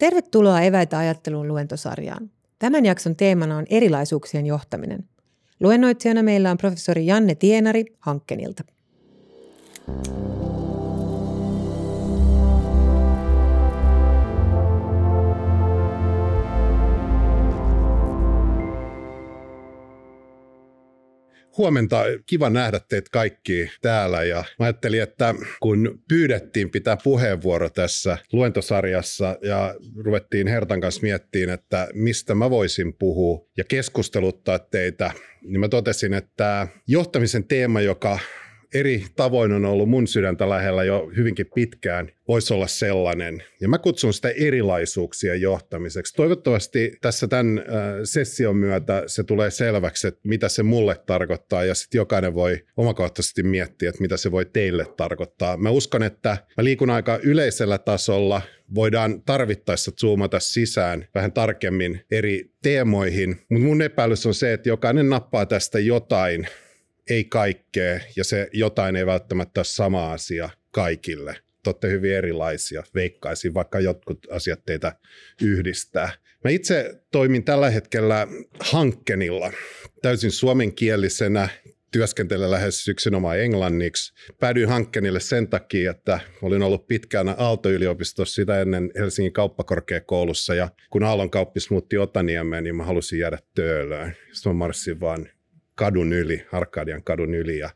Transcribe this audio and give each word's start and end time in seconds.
Tervetuloa 0.00 0.60
Eväitä 0.60 0.98
ajatteluun 0.98 1.48
luentosarjaan. 1.48 2.30
Tämän 2.58 2.84
jakson 2.84 3.16
teemana 3.16 3.56
on 3.56 3.66
erilaisuuksien 3.70 4.46
johtaminen. 4.46 5.04
Luennoitsijana 5.62 6.22
meillä 6.22 6.50
on 6.50 6.58
professori 6.58 7.06
Janne 7.06 7.34
Tienari 7.34 7.84
Hankkenilta. 7.98 8.64
Huomenta, 21.60 22.04
kiva 22.26 22.50
nähdä 22.50 22.80
teitä 22.88 23.08
kaikki 23.12 23.70
täällä. 23.82 24.24
Ja 24.24 24.44
mä 24.58 24.66
ajattelin, 24.66 25.02
että 25.02 25.34
kun 25.60 26.02
pyydettiin 26.08 26.70
pitää 26.70 26.96
puheenvuoro 27.04 27.70
tässä 27.70 28.18
luentosarjassa 28.32 29.36
ja 29.42 29.74
ruvettiin 29.96 30.46
Hertan 30.46 30.80
kanssa 30.80 31.02
miettimään, 31.02 31.54
että 31.54 31.88
mistä 31.94 32.34
mä 32.34 32.50
voisin 32.50 32.94
puhua 32.94 33.46
ja 33.56 33.64
keskusteluttaa 33.64 34.58
teitä, 34.58 35.12
niin 35.42 35.60
mä 35.60 35.68
totesin, 35.68 36.14
että 36.14 36.68
johtamisen 36.86 37.44
teema, 37.44 37.80
joka 37.80 38.18
eri 38.74 39.04
tavoin 39.16 39.52
on 39.52 39.64
ollut 39.64 39.88
mun 39.88 40.06
sydäntä 40.06 40.48
lähellä 40.48 40.84
jo 40.84 41.10
hyvinkin 41.16 41.46
pitkään, 41.54 42.12
voisi 42.28 42.54
olla 42.54 42.66
sellainen. 42.66 43.42
Ja 43.60 43.68
mä 43.68 43.78
kutsun 43.78 44.12
sitä 44.12 44.28
erilaisuuksien 44.28 45.40
johtamiseksi. 45.40 46.14
Toivottavasti 46.14 46.92
tässä 47.00 47.28
tämän 47.28 47.58
äh, 47.58 47.64
session 48.04 48.56
myötä 48.56 49.02
se 49.06 49.24
tulee 49.24 49.50
selväksi, 49.50 50.08
että 50.08 50.20
mitä 50.24 50.48
se 50.48 50.62
mulle 50.62 50.96
tarkoittaa, 51.06 51.64
ja 51.64 51.74
sitten 51.74 51.98
jokainen 51.98 52.34
voi 52.34 52.64
omakohtaisesti 52.76 53.42
miettiä, 53.42 53.88
että 53.88 54.02
mitä 54.02 54.16
se 54.16 54.30
voi 54.30 54.44
teille 54.44 54.86
tarkoittaa. 54.96 55.56
Mä 55.56 55.70
uskon, 55.70 56.02
että 56.02 56.36
mä 56.56 56.64
liikun 56.64 56.90
aika 56.90 57.18
yleisellä 57.22 57.78
tasolla, 57.78 58.42
voidaan 58.74 59.22
tarvittaessa 59.22 59.92
zoomata 60.00 60.40
sisään 60.40 61.08
vähän 61.14 61.32
tarkemmin 61.32 62.00
eri 62.10 62.50
teemoihin, 62.62 63.28
mutta 63.48 63.66
mun 63.66 63.82
epäilys 63.82 64.26
on 64.26 64.34
se, 64.34 64.52
että 64.52 64.68
jokainen 64.68 65.10
nappaa 65.10 65.46
tästä 65.46 65.78
jotain, 65.78 66.46
ei 67.10 67.24
kaikkea, 67.24 68.00
ja 68.16 68.24
se 68.24 68.48
jotain 68.52 68.96
ei 68.96 69.06
välttämättä 69.06 69.60
ole 69.60 69.64
sama 69.64 70.12
asia 70.12 70.50
kaikille. 70.70 71.36
Te 71.80 71.90
hyvin 71.90 72.14
erilaisia, 72.14 72.82
veikkaisin, 72.94 73.54
vaikka 73.54 73.80
jotkut 73.80 74.26
asiat 74.30 74.60
teitä 74.66 74.92
yhdistää. 75.42 76.12
Mä 76.44 76.50
itse 76.50 77.02
toimin 77.12 77.44
tällä 77.44 77.70
hetkellä 77.70 78.26
Hankkenilla, 78.60 79.52
täysin 80.02 80.30
suomenkielisenä, 80.30 81.48
työskentelen 81.92 82.50
lähes 82.50 82.88
yksinomaan 82.88 83.40
englanniksi. 83.40 84.12
Päädyin 84.40 84.68
Hankkenille 84.68 85.20
sen 85.20 85.48
takia, 85.48 85.90
että 85.90 86.20
olin 86.42 86.62
ollut 86.62 86.86
pitkään 86.86 87.34
Aalto-yliopistossa 87.38 88.34
sitä 88.34 88.60
ennen 88.60 88.90
Helsingin 88.98 89.32
kauppakorkeakoulussa 89.32 90.54
ja 90.54 90.68
kun 90.90 91.02
Aallon 91.02 91.30
kauppis 91.30 91.70
muutti 91.70 91.98
Otaniemeen, 91.98 92.64
niin 92.64 92.76
mä 92.76 92.84
halusin 92.84 93.18
jäädä 93.18 93.38
töölöön. 93.54 94.16
Sitten 94.32 94.52
mä 94.52 94.58
marssin 94.58 95.00
vaan 95.00 95.28
kadun 95.80 96.12
yli, 96.12 96.46
Arkadian 96.52 97.02
kadun 97.02 97.34
yli 97.34 97.58
ja 97.58 97.70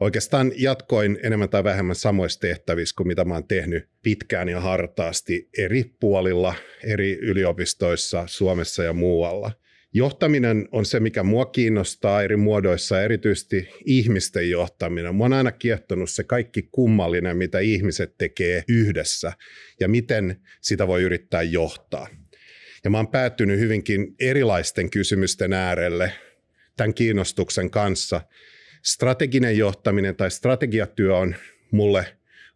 oikeastaan 0.00 0.52
jatkoin 0.56 1.18
enemmän 1.22 1.48
tai 1.48 1.64
vähemmän 1.64 1.96
samoissa 1.96 2.40
tehtävissä 2.40 2.94
kuin 2.96 3.06
mitä 3.06 3.24
mä 3.24 3.34
oon 3.34 3.48
tehnyt 3.48 3.88
pitkään 4.02 4.48
ja 4.48 4.60
hartaasti 4.60 5.48
eri 5.58 5.84
puolilla, 6.00 6.54
eri 6.84 7.12
yliopistoissa 7.12 8.24
Suomessa 8.26 8.82
ja 8.82 8.92
muualla. 8.92 9.52
Johtaminen 9.92 10.68
on 10.72 10.84
se, 10.84 11.00
mikä 11.00 11.22
mua 11.22 11.46
kiinnostaa 11.46 12.22
eri 12.22 12.36
muodoissa, 12.36 13.02
erityisesti 13.02 13.68
ihmisten 13.84 14.50
johtaminen. 14.50 15.14
Mua 15.14 15.26
on 15.26 15.32
aina 15.32 15.52
kiehtonut 15.52 16.10
se 16.10 16.24
kaikki 16.24 16.68
kummallinen, 16.72 17.36
mitä 17.36 17.58
ihmiset 17.58 18.14
tekee 18.18 18.64
yhdessä 18.68 19.32
ja 19.80 19.88
miten 19.88 20.36
sitä 20.60 20.86
voi 20.86 21.02
yrittää 21.02 21.42
johtaa. 21.42 22.08
Ja 22.84 22.90
mä 22.90 22.98
oon 22.98 23.08
päättynyt 23.08 23.58
hyvinkin 23.58 24.14
erilaisten 24.20 24.90
kysymysten 24.90 25.52
äärelle 25.52 26.12
tämän 26.80 26.94
kiinnostuksen 26.94 27.70
kanssa. 27.70 28.20
Strateginen 28.82 29.58
johtaminen 29.58 30.16
tai 30.16 30.30
strategiatyö 30.30 31.16
on 31.16 31.34
mulle 31.70 32.06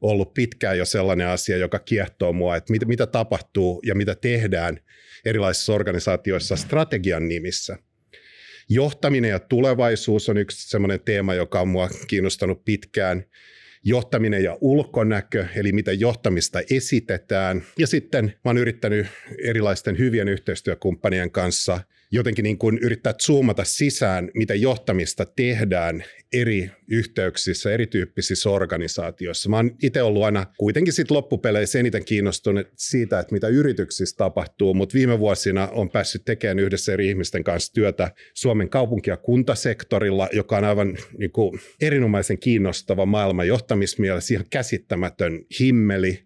ollut 0.01 0.35
pitkään 0.35 0.79
jo 0.79 0.85
sellainen 0.85 1.27
asia, 1.27 1.57
joka 1.57 1.79
kiehtoo 1.79 2.33
mua, 2.33 2.57
että 2.57 2.73
mitä, 2.73 2.87
mitä 2.87 3.07
tapahtuu 3.07 3.83
ja 3.87 3.95
mitä 3.95 4.15
tehdään 4.15 4.81
erilaisissa 5.25 5.73
organisaatioissa 5.73 6.57
strategian 6.57 7.29
nimissä. 7.29 7.79
Johtaminen 8.69 9.31
ja 9.31 9.39
tulevaisuus 9.39 10.29
on 10.29 10.37
yksi 10.37 10.69
sellainen 10.69 11.01
teema, 11.01 11.35
joka 11.35 11.61
on 11.61 11.69
mua 11.69 11.89
kiinnostanut 12.07 12.65
pitkään. 12.65 13.25
Johtaminen 13.83 14.45
ja 14.45 14.59
ulkonäkö, 14.61 15.47
eli 15.57 15.73
miten 15.73 16.01
johtamista 16.01 16.61
esitetään. 16.71 17.65
Ja 17.79 17.87
sitten 17.87 18.25
mä 18.25 18.49
oon 18.49 18.59
yrittänyt 18.59 19.07
erilaisten 19.45 19.99
hyvien 19.99 20.29
yhteistyökumppanien 20.29 21.31
kanssa– 21.31 21.81
jotenkin 22.15 22.43
niin 22.43 22.59
kuin 22.59 22.79
yrittää 22.79 23.15
zoomata 23.23 23.65
sisään, 23.65 24.31
mitä 24.35 24.55
johtamista 24.55 25.25
tehdään 25.25 26.05
eri 26.33 26.71
yhteyksissä, 26.89 27.73
erityyppisissä 27.73 28.51
organisaatioissa. 28.51 29.49
Mä 29.49 29.57
oon 29.57 29.71
itse 29.83 30.03
ollut 30.03 30.25
aina 30.25 30.47
kuitenkin 30.59 30.93
sit 30.93 31.11
loppupeleissä 31.11 31.79
eniten 31.79 32.05
kiinnostunut 32.05 32.67
siitä, 32.77 33.21
että 33.21 33.35
mitä 33.35 33.49
yrityksissä 33.49 34.17
tapahtuu, 34.17 34.75
mutta 34.75 34.95
viime 34.95 35.19
vuosina 35.19 35.69
on 35.69 35.91
päässyt 35.91 36.25
tekemään 36.25 36.59
yhdessä 36.59 36.93
eri 36.93 37.09
ihmisten 37.09 37.45
kanssa 37.45 37.73
työtä 37.73 38.11
Suomen 38.35 38.69
kaupunki- 38.71 39.11
ja 39.11 39.17
kuntasektorilla, 39.17 40.29
joka 40.33 40.57
on 40.57 40.65
aivan 40.65 40.99
niin 41.19 41.33
kuin 41.33 41.61
erinomaisen 41.81 42.39
kiinnostava 42.39 43.07
maailman 43.07 43.49
johtamismielessä, 43.49 44.35
ihan 44.35 44.47
käsittämätön 44.51 45.41
himmeli 45.61 46.25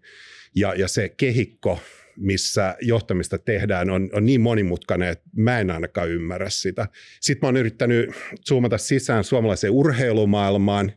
ja, 0.57 0.75
ja 0.75 0.89
se 0.89 1.09
kehikko, 1.09 1.79
missä 2.19 2.77
johtamista 2.81 3.39
tehdään, 3.39 3.91
on, 3.91 4.11
on 4.13 4.27
niin 4.27 4.41
monimutkainen, 4.41 5.09
että 5.09 5.25
mä 5.37 5.61
en 5.61 5.71
ainakaan 5.71 6.09
ymmärrä 6.09 6.51
sitä. 6.51 6.89
Sitten 7.21 7.47
mä 7.47 7.49
oon 7.49 7.57
yrittänyt 7.57 8.11
zoomata 8.49 8.79
sisään 8.79 9.25
suomalaiseen 9.25 9.73
urheilumaailmaan 9.73 10.93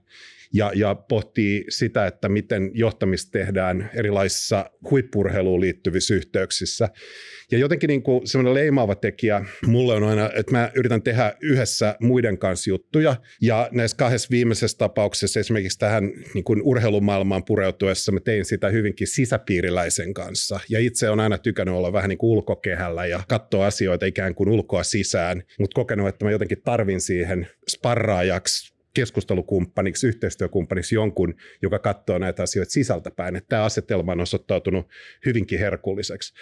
ja, 0.53 0.71
ja 0.75 0.95
pohtii 0.95 1.65
sitä, 1.69 2.07
että 2.07 2.29
miten 2.29 2.71
johtamista 2.73 3.31
tehdään 3.31 3.89
erilaisissa 3.93 4.71
huippurheiluun 4.91 5.61
liittyvissä 5.61 6.13
yhteyksissä. 6.13 6.89
Ja 7.51 7.57
jotenkin 7.57 7.87
niin 7.87 8.03
kuin 8.03 8.27
semmoinen 8.27 8.53
leimaava 8.53 8.95
tekijä 8.95 9.45
mulle 9.65 9.93
on 9.93 10.03
aina, 10.03 10.29
että 10.35 10.51
mä 10.51 10.71
yritän 10.75 11.01
tehdä 11.01 11.33
yhdessä 11.41 11.95
muiden 11.99 12.37
kanssa 12.37 12.69
juttuja. 12.69 13.15
Ja 13.41 13.69
näissä 13.71 13.97
kahdessa 13.97 14.27
viimeisessä 14.31 14.77
tapauksessa 14.77 15.39
esimerkiksi 15.39 15.79
tähän 15.79 16.11
niin 16.33 16.43
kuin 16.43 16.61
urheilumaailmaan 16.61 17.43
pureutuessa 17.43 18.11
mä 18.11 18.19
tein 18.19 18.45
sitä 18.45 18.69
hyvinkin 18.69 19.07
sisäpiiriläisen 19.07 20.13
kanssa. 20.13 20.59
Ja 20.69 20.79
itse 20.79 21.09
on 21.09 21.19
aina 21.19 21.37
tykännyt 21.37 21.75
olla 21.75 21.93
vähän 21.93 22.09
niin 22.09 22.17
kuin 22.17 22.31
ulkokehällä 22.31 23.05
ja 23.05 23.23
katsoa 23.27 23.65
asioita 23.65 24.05
ikään 24.05 24.35
kuin 24.35 24.49
ulkoa 24.49 24.83
sisään, 24.83 25.43
mutta 25.59 25.75
kokenut, 25.75 26.07
että 26.07 26.25
mä 26.25 26.31
jotenkin 26.31 26.61
tarvin 26.63 27.01
siihen 27.01 27.47
sparraajaksi 27.69 28.70
keskustelukumppaniksi, 28.93 30.07
yhteistyökumppaniksi 30.07 30.95
jonkun, 30.95 31.35
joka 31.61 31.79
katsoo 31.79 32.17
näitä 32.17 32.43
asioita 32.43 32.71
sisältäpäin. 32.71 33.35
Että 33.35 33.49
tämä 33.49 33.63
asetelma 33.63 34.11
on 34.11 34.19
osoittautunut 34.19 34.87
hyvinkin 35.25 35.59
herkulliseksi. 35.59 36.33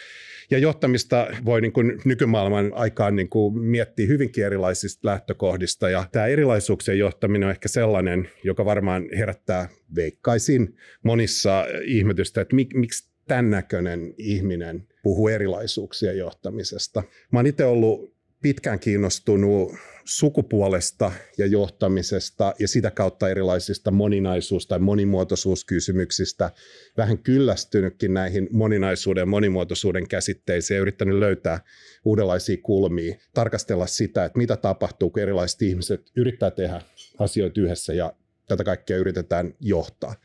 Ja 0.52 0.58
johtamista 0.58 1.28
voi 1.46 1.62
niin 1.62 1.74
kuin 1.74 2.02
nykymaailman 2.06 2.72
aikaan 2.74 3.16
niin 3.16 3.30
kuin 3.30 3.60
miettiä 3.60 4.08
hyvinkin 4.08 4.46
erilaisista 4.46 5.08
lähtökohdista. 5.08 5.90
Ja 5.90 6.06
tämä 6.12 6.28
erilaisuuksien 6.28 7.00
johtaminen 7.00 7.46
on 7.46 7.52
ehkä 7.52 7.68
sellainen, 7.68 8.30
joka 8.44 8.66
varmaan 8.66 9.06
herättää 9.18 9.70
veikkaisin 9.96 10.76
monissa 11.04 11.66
ihmetystä, 11.84 12.42
että 12.42 12.56
mik, 12.56 12.74
miksi 12.74 13.10
tämän 13.28 13.50
näköinen 13.50 14.14
ihminen 14.18 14.88
puhuu 15.04 15.28
erilaisuuksien 15.28 16.18
johtamisesta. 16.18 17.04
Mä 17.32 17.40
oon 17.40 17.48
itse 17.48 17.66
ollut 17.66 18.14
pitkään 18.42 18.80
kiinnostunut 18.80 19.76
sukupuolesta 20.10 21.12
ja 21.38 21.46
johtamisesta 21.46 22.54
ja 22.60 22.68
sitä 22.68 22.92
kautta 22.92 23.30
erilaisista 23.30 23.92
moninaisuus- 23.92 24.68
tai 24.68 24.80
monimuotoisuuskysymyksistä. 24.80 26.52
Vähän 26.98 27.18
kyllästynytkin 27.18 28.14
näihin 28.14 28.48
moninaisuuden 28.52 29.22
ja 29.22 29.26
monimuotoisuuden 29.26 30.08
käsitteisiin 30.08 30.76
ja 30.76 30.82
yrittänyt 30.82 31.16
löytää 31.16 31.60
uudenlaisia 32.06 32.58
kulmia, 32.64 33.16
tarkastella 33.34 33.88
sitä, 33.88 34.26
että 34.26 34.38
mitä 34.38 34.58
tapahtuu, 34.58 35.10
kun 35.10 35.22
erilaiset 35.22 35.62
ihmiset 35.62 36.12
yrittää 36.16 36.52
tehdä 36.52 36.82
asioita 37.20 37.62
yhdessä 37.62 37.94
ja 37.94 38.14
tätä 38.48 38.64
kaikkea 38.64 38.98
yritetään 38.98 39.54
johtaa. 39.60 40.16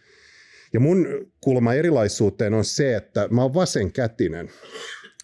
Ja 0.72 0.80
mun 0.80 1.06
kulma 1.40 1.74
erilaisuuteen 1.74 2.54
on 2.54 2.64
se, 2.64 2.96
että 2.96 3.28
mä 3.30 3.42
oon 3.42 3.54
vasenkätinen 3.54 4.50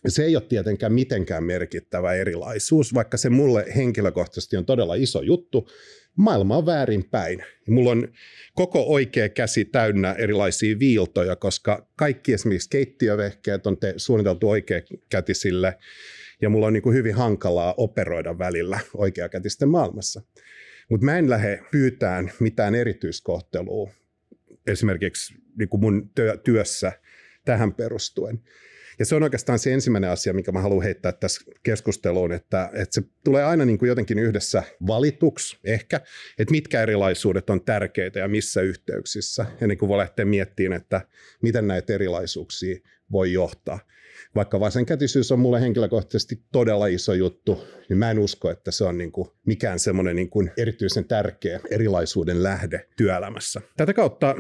se 0.09 0.25
ei 0.25 0.37
ole 0.37 0.45
tietenkään 0.49 0.93
mitenkään 0.93 1.45
merkittävä 1.45 2.15
erilaisuus, 2.15 2.95
vaikka 2.95 3.17
se 3.17 3.31
mulle 3.31 3.67
henkilökohtaisesti 3.77 4.57
on 4.57 4.67
todella 4.67 4.95
iso 4.95 5.23
juttu. 5.23 5.69
Maailma 6.17 6.57
on 6.57 6.67
väärinpäin. 6.67 7.45
Mulla 7.69 7.91
on 7.91 8.09
koko 8.55 8.83
oikea 8.87 9.29
käsi 9.29 9.65
täynnä 9.65 10.13
erilaisia 10.13 10.79
viiltoja, 10.79 11.37
koska 11.37 11.89
kaikki 11.97 12.33
esimerkiksi 12.33 12.71
keittiövehkeet 12.71 13.67
on 13.67 13.79
te, 13.79 13.95
suunniteltu 13.97 14.51
oikeakätisille, 14.51 15.77
ja 16.43 16.51
mulla 16.51 16.67
on 16.67 16.73
niin 16.73 16.83
kuin 16.83 16.97
hyvin 16.97 17.15
hankalaa 17.15 17.75
operoida 17.77 18.39
välillä 18.39 18.81
oikeakätisten 18.95 19.69
maailmassa. 19.69 20.23
Mutta 20.91 21.05
mä 21.05 21.19
en 21.19 21.31
lähde 21.31 21.61
pyytään 21.71 22.33
mitään 22.41 22.75
erityiskohtelua 22.75 23.91
esimerkiksi 24.67 25.35
niin 25.59 25.69
kuin 25.69 25.81
mun 25.81 26.11
työssä 26.45 26.93
tähän 27.45 27.75
perustuen. 27.75 28.41
Ja 29.01 29.07
se 29.07 29.15
on 29.15 29.23
oikeastaan 29.23 29.59
se 29.59 29.73
ensimmäinen 29.73 30.11
asia, 30.11 30.33
mikä 30.33 30.53
mä 30.53 30.61
haluan 30.61 30.83
heittää 30.83 31.13
tässä 31.13 31.41
keskusteluun, 31.63 32.33
että, 32.33 32.71
että 32.73 32.95
se 32.95 33.03
tulee 33.25 33.45
aina 33.45 33.65
niin 33.65 33.79
kuin 33.79 33.89
jotenkin 33.89 34.19
yhdessä 34.19 34.63
valituksi 34.87 35.59
ehkä, 35.65 36.01
että 36.39 36.53
mitkä 36.53 36.83
erilaisuudet 36.83 37.51
on 37.51 37.65
tärkeitä 37.65 38.19
ja 38.19 38.29
missä 38.29 38.61
yhteyksissä, 38.61 39.47
ennen 39.61 39.79
kuin 39.79 39.89
voi 39.89 39.99
lähteä 39.99 40.25
miettimään, 40.25 40.81
että 40.81 41.01
miten 41.43 41.67
näitä 41.67 41.93
erilaisuuksia 41.93 42.79
voi 43.13 43.33
johtaa. 43.33 43.79
Vaikka 44.35 44.61
vasenkätisyys 44.61 45.33
on 45.33 45.39
mulle 45.39 45.61
henkilökohtaisesti 45.61 46.43
todella 46.53 46.87
iso 46.87 47.15
juttu, 47.15 47.65
niin 47.89 47.99
mä 47.99 48.11
en 48.11 48.19
usko, 48.19 48.51
että 48.51 48.71
se 48.71 48.85
on 48.85 48.99
niin 48.99 49.13
kuin 49.13 49.29
mikään 49.47 49.79
semmoinen 49.79 50.17
niin 50.17 50.31
kuin 50.31 50.51
erityisen 50.57 51.05
tärkeä 51.05 51.61
erilaisuuden 51.71 52.43
lähde 52.43 52.87
työelämässä. 52.97 53.61
Tätä 53.77 53.93
kautta 53.93 54.37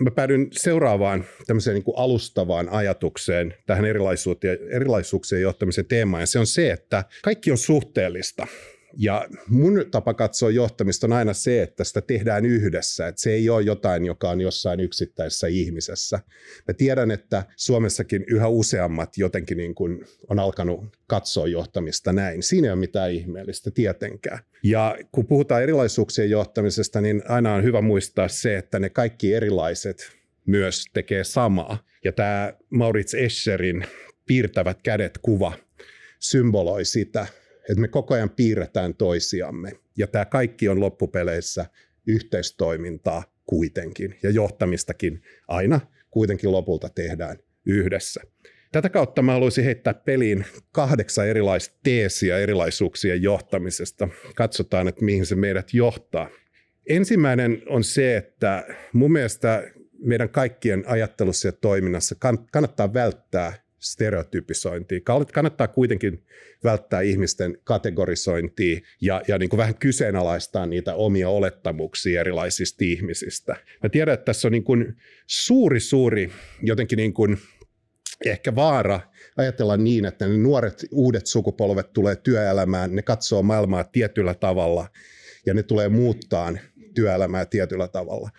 mä 0.00 0.10
päädyin 0.10 0.48
seuraavaan 0.52 1.24
tämmöiseen 1.46 1.74
niin 1.74 1.84
kuin 1.84 1.98
alustavaan 1.98 2.68
ajatukseen 2.68 3.54
tähän 3.66 3.84
erilaisuuteen, 3.84 4.58
erilaisuuksien 4.70 5.42
johtamisen 5.42 5.86
teemaan, 5.86 6.20
ja 6.20 6.26
se 6.26 6.38
on 6.38 6.46
se, 6.46 6.70
että 6.70 7.04
kaikki 7.22 7.50
on 7.50 7.58
suhteellista. 7.58 8.46
Ja 8.96 9.28
mun 9.48 9.84
tapa 9.90 10.14
katsoa 10.14 10.50
johtamista 10.50 11.06
on 11.06 11.12
aina 11.12 11.32
se, 11.32 11.62
että 11.62 11.84
sitä 11.84 12.00
tehdään 12.00 12.46
yhdessä, 12.46 13.08
että 13.08 13.20
se 13.20 13.32
ei 13.32 13.48
ole 13.48 13.62
jotain, 13.62 14.04
joka 14.04 14.30
on 14.30 14.40
jossain 14.40 14.80
yksittäisessä 14.80 15.46
ihmisessä. 15.46 16.20
Mä 16.68 16.74
tiedän, 16.74 17.10
että 17.10 17.44
Suomessakin 17.56 18.24
yhä 18.28 18.48
useammat 18.48 19.18
jotenkin 19.18 19.56
niin 19.56 19.74
kuin 19.74 20.04
on 20.28 20.38
alkanut 20.38 20.84
katsoa 21.06 21.46
johtamista 21.46 22.12
näin. 22.12 22.42
Siinä 22.42 22.68
ei 22.68 22.72
ole 22.72 22.80
mitään 22.80 23.12
ihmeellistä 23.12 23.70
tietenkään. 23.70 24.38
Ja 24.62 24.98
kun 25.12 25.26
puhutaan 25.26 25.62
erilaisuuksien 25.62 26.30
johtamisesta, 26.30 27.00
niin 27.00 27.22
aina 27.28 27.54
on 27.54 27.64
hyvä 27.64 27.80
muistaa 27.80 28.28
se, 28.28 28.56
että 28.56 28.78
ne 28.78 28.90
kaikki 28.90 29.34
erilaiset 29.34 30.12
myös 30.46 30.84
tekee 30.92 31.24
samaa. 31.24 31.78
Ja 32.04 32.12
tämä 32.12 32.52
Maurits 32.70 33.14
Escherin 33.14 33.86
piirtävät 34.26 34.82
kädet 34.82 35.18
kuva 35.22 35.52
symboloi 36.18 36.84
sitä, 36.84 37.26
että 37.68 37.80
me 37.80 37.88
koko 37.88 38.14
ajan 38.14 38.30
piirretään 38.30 38.94
toisiamme. 38.94 39.72
Ja 39.98 40.06
tämä 40.06 40.24
kaikki 40.24 40.68
on 40.68 40.80
loppupeleissä 40.80 41.66
yhteistoimintaa 42.06 43.22
kuitenkin, 43.46 44.18
ja 44.22 44.30
johtamistakin 44.30 45.22
aina 45.48 45.80
kuitenkin 46.10 46.52
lopulta 46.52 46.88
tehdään 46.88 47.36
yhdessä. 47.66 48.20
Tätä 48.72 48.88
kautta 48.88 49.22
mä 49.22 49.32
haluaisin 49.32 49.64
heittää 49.64 49.94
peliin 49.94 50.44
kahdeksan 50.72 51.28
erilaista 51.28 51.78
teesiä 51.82 52.38
erilaisuuksien 52.38 53.22
johtamisesta. 53.22 54.08
Katsotaan, 54.34 54.88
että 54.88 55.04
mihin 55.04 55.26
se 55.26 55.36
meidät 55.36 55.74
johtaa. 55.74 56.30
Ensimmäinen 56.88 57.62
on 57.66 57.84
se, 57.84 58.16
että 58.16 58.66
mun 58.92 59.12
mielestä 59.12 59.70
meidän 59.98 60.28
kaikkien 60.28 60.84
ajattelussa 60.86 61.48
ja 61.48 61.52
toiminnassa 61.52 62.14
kannattaa 62.52 62.94
välttää 62.94 63.63
stereotypisointia. 63.84 65.00
Kannattaa 65.32 65.68
kuitenkin 65.68 66.24
välttää 66.64 67.00
ihmisten 67.00 67.58
kategorisointia 67.64 68.80
ja, 69.00 69.22
ja 69.28 69.38
niin 69.38 69.48
kuin 69.48 69.58
vähän 69.58 69.74
kyseenalaistaa 69.74 70.66
niitä 70.66 70.94
omia 70.94 71.28
olettamuksia 71.28 72.20
erilaisista 72.20 72.84
ihmisistä. 72.84 73.56
Mä 73.82 73.88
tiedän, 73.88 74.14
että 74.14 74.24
tässä 74.24 74.48
on 74.48 74.52
niin 74.52 74.64
kuin 74.64 74.96
suuri, 75.26 75.80
suuri 75.80 76.30
jotenkin 76.62 76.96
niin 76.96 77.14
kuin 77.14 77.38
ehkä 78.26 78.54
vaara 78.54 79.00
ajatella 79.36 79.76
niin, 79.76 80.04
että 80.04 80.28
ne 80.28 80.36
nuoret 80.36 80.86
uudet 80.90 81.26
sukupolvet 81.26 81.92
tulee 81.92 82.16
työelämään, 82.16 82.94
ne 82.94 83.02
katsoo 83.02 83.42
maailmaa 83.42 83.84
tietyllä 83.84 84.34
tavalla 84.34 84.88
ja 85.46 85.54
ne 85.54 85.62
tulee 85.62 85.88
muuttaa 85.88 86.52
työelämää 86.94 87.46
tietyllä 87.46 87.88
tavalla. 87.88 88.30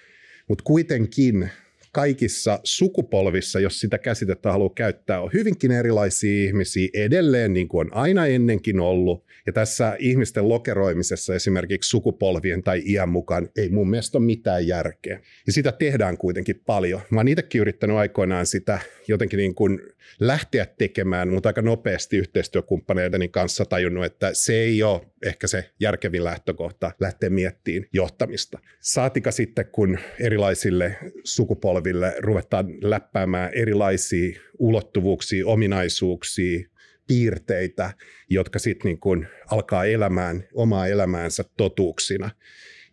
Mutta 0.49 0.63
kuitenkin 0.63 1.49
kaikissa 1.95 2.59
sukupolvissa, 2.63 3.59
jos 3.59 3.79
sitä 3.79 3.97
käsitettä 3.97 4.51
haluaa 4.51 4.73
käyttää, 4.75 5.21
on 5.21 5.29
hyvinkin 5.33 5.71
erilaisia 5.71 6.45
ihmisiä 6.45 6.89
edelleen, 6.93 7.53
niin 7.53 7.67
kuin 7.67 7.87
on 7.87 7.93
aina 7.97 8.25
ennenkin 8.25 8.79
ollut. 8.79 9.25
Ja 9.45 9.53
tässä 9.53 9.95
ihmisten 9.99 10.49
lokeroimisessa 10.49 11.35
esimerkiksi 11.35 11.89
sukupolvien 11.89 12.63
tai 12.63 12.81
iän 12.85 13.09
mukaan 13.09 13.49
ei 13.57 13.69
mun 13.69 13.89
mielestä 13.89 14.17
ole 14.17 14.25
mitään 14.25 14.67
järkeä. 14.67 15.21
Ja 15.47 15.53
sitä 15.53 15.71
tehdään 15.71 16.17
kuitenkin 16.17 16.61
paljon. 16.65 17.01
Mä 17.09 17.19
oon 17.19 17.27
itsekin 17.27 17.61
yrittänyt 17.61 17.97
aikoinaan 17.97 18.45
sitä 18.45 18.79
jotenkin 19.07 19.37
niin 19.37 19.55
kuin 19.55 19.79
lähteä 20.19 20.65
tekemään, 20.65 21.29
mutta 21.29 21.49
aika 21.49 21.61
nopeasti 21.61 22.17
yhteistyökumppaneideni 22.17 23.27
kanssa 23.27 23.65
tajunnut, 23.65 24.05
että 24.05 24.29
se 24.33 24.53
ei 24.53 24.83
ole 24.83 25.01
ehkä 25.25 25.47
se 25.47 25.69
järkevin 25.79 26.23
lähtökohta 26.23 26.91
lähteä 26.99 27.29
miettiin 27.29 27.89
johtamista. 27.93 28.59
Saatika 28.79 29.31
sitten, 29.31 29.65
kun 29.65 29.97
erilaisille 30.19 30.97
sukupolville 31.23 32.15
ruvetaan 32.19 32.65
läppäämään 32.81 33.51
erilaisia 33.53 34.39
ulottuvuuksia, 34.59 35.47
ominaisuuksia, 35.47 36.69
piirteitä, 37.07 37.93
jotka 38.29 38.59
sitten 38.59 38.89
niin 38.89 38.99
kuin 38.99 39.27
alkaa 39.51 39.85
elämään 39.85 40.43
omaa 40.53 40.87
elämäänsä 40.87 41.43
totuuksina. 41.57 42.29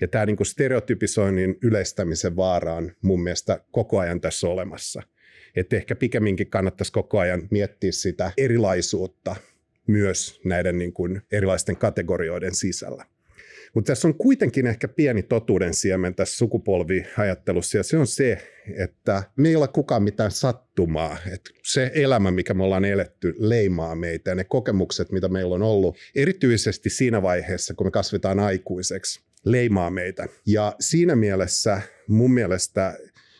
Ja 0.01 0.09
tämä 0.09 0.27
niin 0.27 0.47
stereotypisoinnin 0.47 1.59
yleistämisen 1.63 2.37
vaara 2.37 2.75
on 2.75 2.93
mun 3.03 3.23
mielestä 3.23 3.61
koko 3.71 3.99
ajan 3.99 4.21
tässä 4.21 4.49
olemassa. 4.49 5.03
Että 5.57 5.77
ehkä 5.77 5.95
pikemminkin 5.95 6.51
kannattaisi 6.51 6.93
koko 6.93 7.19
ajan 7.19 7.49
miettiä 7.51 7.93
sitä 7.93 8.33
erilaisuutta 8.37 9.37
myös 9.87 10.41
näiden 10.45 10.79
niin 10.79 10.93
kuin 10.93 11.23
erilaisten 11.33 11.77
kategorioiden 11.77 12.55
sisällä. 12.55 13.05
Mutta 13.75 13.93
tässä 13.93 14.09
on 14.09 14.15
kuitenkin 14.15 14.67
ehkä 14.67 14.89
pieni 14.89 15.23
totuuden 15.23 15.75
siemen 15.75 16.15
tässä 16.15 16.37
sukupolviajattelussa, 16.37 17.79
ja 17.79 17.83
se 17.83 17.97
on 17.97 18.07
se, 18.07 18.39
että 18.77 19.23
me 19.37 19.49
ei 19.49 19.57
ole 19.57 19.69
kukaan 19.69 20.03
mitään 20.03 20.31
sattumaa. 20.31 21.17
Että 21.33 21.51
se 21.65 21.91
elämä, 21.95 22.31
mikä 22.31 22.55
me 22.55 22.65
ollaan 22.65 22.85
eletty, 22.85 23.35
leimaa 23.39 23.95
meitä, 23.95 24.31
ja 24.31 24.35
ne 24.35 24.45
kokemukset, 24.45 25.13
mitä 25.13 25.29
meillä 25.29 25.55
on 25.55 25.63
ollut, 25.63 25.97
erityisesti 26.15 26.91
siinä 26.91 27.23
vaiheessa, 27.23 27.75
kun 27.75 27.87
me 27.87 27.91
kasvetaan 27.91 28.39
aikuiseksi, 28.39 29.21
leimaa 29.45 29.91
meitä. 29.91 30.29
Ja 30.47 30.75
siinä 30.81 31.17
mielessä 31.17 31.83
mun 32.09 32.35
mielestä 32.35 32.99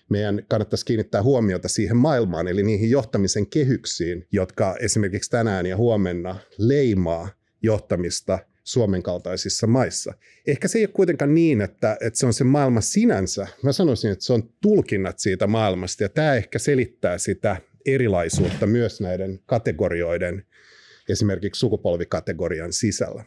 meidän 0.09 0.43
kannattaisi 0.49 0.87
kiinnittää 0.87 1.23
huomiota 1.23 1.69
siihen 1.69 1.97
maailmaan, 1.97 2.49
eli 2.49 2.63
niihin 2.63 2.91
johtamisen 2.91 3.47
kehyksiin, 3.47 4.27
jotka 4.33 4.77
esimerkiksi 4.81 5.31
tänään 5.31 5.67
ja 5.67 5.77
huomenna 5.77 6.39
leimaa 6.59 7.29
johtamista 7.63 8.39
Suomen 8.65 9.03
kaltaisissa 9.03 9.67
maissa. 9.67 10.15
Ehkä 10.47 10.69
se 10.69 10.79
ei 10.79 10.85
ole 10.85 10.93
kuitenkaan 10.93 11.35
niin, 11.35 11.61
että, 11.61 11.97
että 12.01 12.19
se 12.19 12.27
on 12.27 12.33
se 12.33 12.45
maailma 12.45 12.81
sinänsä. 12.81 13.47
Mä 13.63 13.73
sanoisin, 13.73 14.11
että 14.11 14.25
se 14.25 14.33
on 14.33 14.51
tulkinnat 14.61 15.19
siitä 15.19 15.47
maailmasta, 15.47 16.03
ja 16.03 16.09
tämä 16.09 16.35
ehkä 16.35 16.59
selittää 16.59 17.19
sitä 17.19 17.57
erilaisuutta 17.87 18.67
myös 18.67 19.01
näiden 19.01 19.41
kategorioiden, 19.47 20.47
esimerkiksi 21.09 21.59
sukupolvikategorian 21.59 22.73
sisällä. 22.73 23.25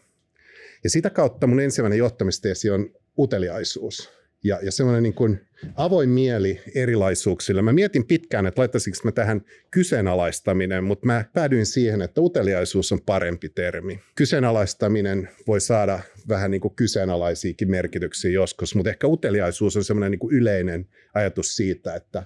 Ja 0.84 0.90
sitä 0.90 1.10
kautta 1.10 1.48
mun 1.48 1.60
ensimmäinen 1.60 2.00
johtamisteesi 2.00 2.70
on 2.70 2.90
uteliaisuus 3.20 4.15
ja, 4.46 4.60
ja 4.64 4.72
semmoinen 4.72 5.04
niin 5.04 5.14
kuin 5.14 5.40
avoin 5.76 6.10
mieli 6.10 6.62
erilaisuuksille. 6.76 7.62
Mä 7.62 7.74
mietin 7.74 8.06
pitkään, 8.06 8.46
että 8.46 8.62
laittaisinko 8.62 9.00
mä 9.04 9.12
tähän 9.12 9.42
kyseenalaistaminen, 9.72 10.84
mutta 10.84 11.06
mä 11.06 11.26
päädyin 11.34 11.66
siihen, 11.66 12.02
että 12.02 12.22
uteliaisuus 12.22 12.92
on 12.92 13.02
parempi 13.06 13.50
termi. 13.50 14.00
Kyseenalaistaminen 14.16 15.30
voi 15.48 15.62
saada 15.62 16.00
vähän 16.28 16.52
niin 16.52 16.62
kuin 16.62 16.76
kyseenalaisiakin 16.76 17.72
merkityksiä 17.72 18.32
joskus, 18.32 18.76
mutta 18.76 18.90
ehkä 18.90 19.08
uteliaisuus 19.08 19.78
on 19.78 19.84
semmoinen 19.84 20.12
niin 20.12 20.32
yleinen 20.32 20.88
ajatus 21.14 21.56
siitä, 21.56 21.96
että 21.96 22.24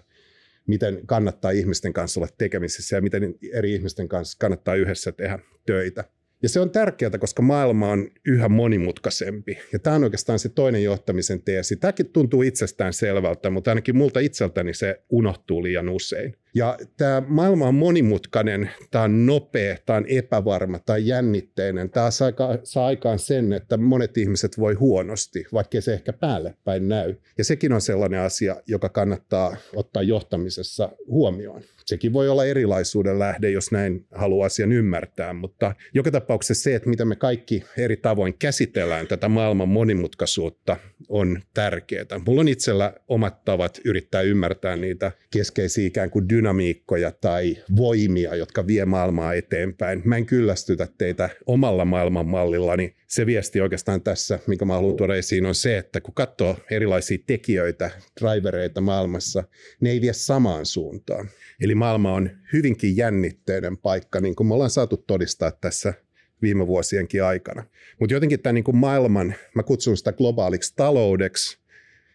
miten 0.68 1.00
kannattaa 1.06 1.52
ihmisten 1.52 1.94
kanssa 1.94 2.20
olla 2.20 2.30
tekemisissä 2.38 2.96
ja 2.96 3.02
miten 3.02 3.36
eri 3.54 3.74
ihmisten 3.74 4.10
kanssa 4.10 4.38
kannattaa 4.40 4.76
yhdessä 4.76 5.12
tehdä 5.12 5.40
töitä. 5.66 6.04
Ja 6.44 6.50
se 6.50 6.60
on 6.60 6.70
tärkeää, 6.70 7.18
koska 7.20 7.42
maailma 7.42 7.88
on 7.92 8.08
yhä 8.26 8.50
monimutkaisempi. 8.50 9.58
Ja 9.74 9.80
tämä 9.80 9.96
on 9.96 10.04
oikeastaan 10.04 10.40
se 10.40 10.50
toinen 10.50 10.84
johtamisen 10.84 11.42
teesi. 11.42 11.76
Tämäkin 11.76 12.10
tuntuu 12.10 12.42
itsestään 12.42 12.94
selvältä, 12.94 13.50
mutta 13.50 13.72
ainakin 13.72 13.98
multa 13.98 14.20
itseltäni 14.20 14.74
se 14.74 15.02
unohtuu 15.10 15.64
liian 15.64 15.90
usein. 15.90 16.36
Ja 16.54 16.78
tämä 16.98 17.24
maailma 17.28 17.68
on 17.68 17.76
monimutkainen, 17.76 18.70
tämä 18.92 19.04
on 19.04 19.26
nopea, 19.26 19.78
tämä 19.86 19.98
on 19.98 20.06
epävarma, 20.08 20.80
tämä 20.80 20.96
on 20.96 21.06
jännitteinen. 21.06 21.90
Tämä 21.90 22.12
saa, 22.12 22.32
saa 22.64 22.86
aikaan 22.86 23.20
sen, 23.20 23.54
että 23.54 23.78
monet 23.78 24.18
ihmiset 24.18 24.58
voi 24.60 24.74
huonosti, 24.74 25.46
vaikka 25.54 25.82
se 25.82 25.94
ehkä 25.94 26.14
päälle 26.14 26.56
päin 26.64 26.90
näy. 26.90 27.16
Ja 27.38 27.44
sekin 27.44 27.74
on 27.74 27.82
sellainen 27.82 28.20
asia, 28.20 28.56
joka 28.68 28.90
kannattaa 28.90 29.56
ottaa 29.76 30.04
johtamisessa 30.04 30.90
huomioon. 31.08 31.62
Sekin 31.86 32.14
voi 32.14 32.30
olla 32.30 32.46
erilaisuuden 32.46 33.20
lähde, 33.20 33.50
jos 33.50 33.72
näin 33.72 34.06
haluaa 34.12 34.46
asian 34.46 34.72
ymmärtää, 34.72 35.34
mutta 35.34 35.76
joka 35.94 36.12
tapauksessa 36.12 36.64
se, 36.64 36.76
että 36.76 36.90
miten 36.90 37.08
me 37.08 37.16
kaikki 37.16 37.64
eri 37.78 37.98
tavoin 37.98 38.34
käsitellään 38.40 39.08
tätä 39.08 39.30
maailman 39.30 39.70
monimutkaisuutta, 39.70 40.78
on 41.08 41.42
tärkeää. 41.54 42.06
Mulla 42.26 42.42
on 42.42 42.48
itsellä 42.48 42.94
omat 43.08 43.46
tavat 43.46 43.80
yrittää 43.86 44.22
ymmärtää 44.22 44.76
niitä 44.76 45.12
keskeisiä 45.32 45.88
ikään 45.88 46.10
kuin 46.10 46.30
dynamiikkoja 46.40 47.12
tai 47.12 47.58
voimia, 47.76 48.36
jotka 48.36 48.68
vie 48.68 48.86
maailmaa 48.86 49.34
eteenpäin. 49.34 50.02
Mä 50.06 50.18
en 50.18 50.26
kyllästytä 50.26 50.88
teitä 50.98 51.30
omalla 51.46 51.86
maailmanmallillani. 51.86 52.96
Se 53.08 53.26
viesti 53.26 53.62
oikeastaan 53.62 54.02
tässä, 54.02 54.40
mikä 54.48 54.66
mä 54.66 54.74
haluan 54.74 54.96
tuoda 54.96 55.16
esiin, 55.16 55.46
on 55.46 55.56
se, 55.56 55.78
että 55.78 56.02
kun 56.02 56.14
katsoo 56.14 56.58
erilaisia 56.72 57.18
tekijöitä, 57.28 57.92
drivereita 58.22 58.82
maailmassa, 58.82 59.44
ne 59.82 59.90
ei 59.90 60.02
vie 60.02 60.14
samaan 60.14 60.66
suuntaan. 60.66 61.30
Eli 61.62 61.76
maailma 61.76 62.14
on 62.14 62.30
hyvinkin 62.54 62.98
jännitteinen 62.98 63.78
paikka, 63.78 64.22
niin 64.22 64.36
kuin 64.36 64.48
me 64.48 64.54
ollaan 64.54 64.70
saatu 64.70 64.98
todistaa 64.98 65.52
tässä 65.52 65.94
viime 66.42 66.68
vuosienkin 66.68 67.24
aikana. 67.24 67.64
Mutta 68.00 68.14
jotenkin 68.14 68.40
tämä 68.40 68.54
niin 68.54 68.64
maailman, 68.74 69.36
mä 69.56 69.64
kutsun 69.64 69.98
sitä 69.98 70.14
globaaliksi 70.14 70.74
taloudeksi, 70.76 71.60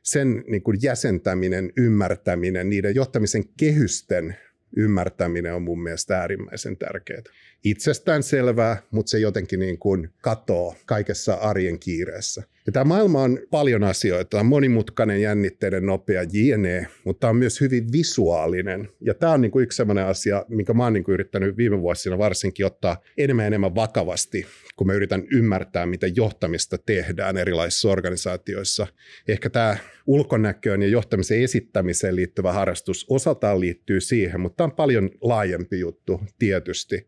sen 0.04 0.44
niin 0.49 0.62
kuin 0.62 0.78
jäsentäminen, 0.82 1.73
ymmärtäminen, 1.76 2.70
niiden 2.70 2.94
johtamisen 2.94 3.44
kehysten 3.56 4.37
ymmärtäminen 4.76 5.54
on 5.54 5.62
mun 5.62 5.82
mielestä 5.82 6.18
äärimmäisen 6.18 6.76
tärkeää. 6.76 7.23
Itsestään 7.64 8.23
selvää, 8.23 8.82
mutta 8.90 9.11
se 9.11 9.18
jotenkin 9.18 9.61
niin 9.61 9.78
kuin 9.78 10.11
katoo 10.20 10.76
kaikessa 10.87 11.34
arjen 11.34 11.78
kiireessä. 11.78 12.42
Ja 12.66 12.73
tämä 12.73 12.85
maailma 12.85 13.23
on 13.23 13.38
paljon 13.50 13.85
asioita. 13.85 14.30
Tämä 14.30 14.40
on 14.40 14.47
monimutkainen, 14.47 15.21
jännitteiden, 15.21 15.87
nopea, 15.87 16.23
jne, 16.33 16.87
mutta 17.04 17.21
tämä 17.21 17.30
on 17.30 17.37
myös 17.37 17.61
hyvin 17.61 17.92
visuaalinen. 17.92 18.88
Ja 19.00 19.14
tämä 19.14 19.33
on 19.33 19.40
niin 19.40 19.50
kuin 19.50 19.62
yksi 19.62 19.76
sellainen 19.76 20.06
asia, 20.06 20.44
minkä 20.49 20.75
mä 20.75 20.85
oon 20.85 20.92
niin 20.92 21.04
kuin 21.04 21.12
yrittänyt 21.12 21.56
viime 21.56 21.80
vuosina 21.80 22.18
varsinkin 22.18 22.66
ottaa 22.66 22.97
enemmän 23.18 23.42
ja 23.42 23.47
enemmän 23.47 23.75
vakavasti, 23.75 24.47
kun 24.76 24.87
mä 24.87 24.92
yritän 24.92 25.25
ymmärtää, 25.33 25.87
miten 25.87 26.16
johtamista 26.16 26.78
tehdään 26.78 27.37
erilaisissa 27.37 27.90
organisaatioissa. 27.90 28.87
Ehkä 29.28 29.50
tämä 29.50 29.76
ulkonäköön 30.06 30.83
ja 30.83 30.88
johtamisen 30.88 31.42
esittämiseen 31.42 32.16
liittyvä 32.16 32.52
harrastus 32.52 33.06
osaltaan 33.09 33.61
liittyy 33.61 34.00
siihen, 34.00 34.40
mutta 34.40 34.56
tämä 34.56 34.64
on 34.64 34.76
paljon 34.76 35.11
laajempi 35.21 35.80
juttu 35.80 36.21
tietysti 36.38 37.06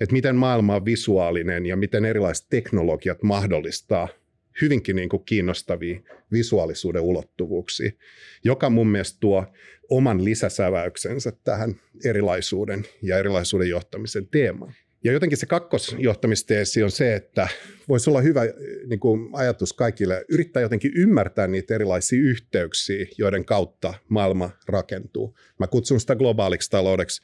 että 0.00 0.12
miten 0.12 0.36
maailma 0.36 0.76
on 0.76 0.84
visuaalinen 0.84 1.66
ja 1.66 1.76
miten 1.76 2.04
erilaiset 2.04 2.46
teknologiat 2.50 3.22
mahdollistaa 3.22 4.08
hyvinkin 4.60 4.96
niin 4.96 5.08
kuin 5.08 5.24
kiinnostavia 5.24 6.00
visuaalisuuden 6.32 7.02
ulottuvuuksia, 7.02 7.90
joka 8.44 8.70
mun 8.70 8.88
mielestä 8.88 9.20
tuo 9.20 9.46
oman 9.90 10.24
lisäsäväyksensä 10.24 11.32
tähän 11.44 11.80
erilaisuuden 12.04 12.84
ja 13.02 13.18
erilaisuuden 13.18 13.68
johtamisen 13.68 14.26
teemaan. 14.26 14.74
Ja 15.04 15.12
jotenkin 15.12 15.38
se 15.38 15.46
kakkosjohtamisteesi 15.46 16.82
on 16.82 16.90
se, 16.90 17.14
että 17.14 17.48
voisi 17.88 18.10
olla 18.10 18.20
hyvä 18.20 18.42
niin 18.86 19.00
kuin 19.00 19.30
ajatus 19.32 19.72
kaikille 19.72 20.24
yrittää 20.28 20.60
jotenkin 20.62 20.92
ymmärtää 20.94 21.46
niitä 21.46 21.74
erilaisia 21.74 22.20
yhteyksiä, 22.22 23.06
joiden 23.18 23.44
kautta 23.44 23.94
maailma 24.08 24.50
rakentuu. 24.66 25.38
Mä 25.58 25.66
kutsun 25.66 26.00
sitä 26.00 26.16
globaaliksi 26.16 26.70
taloudeksi 26.70 27.22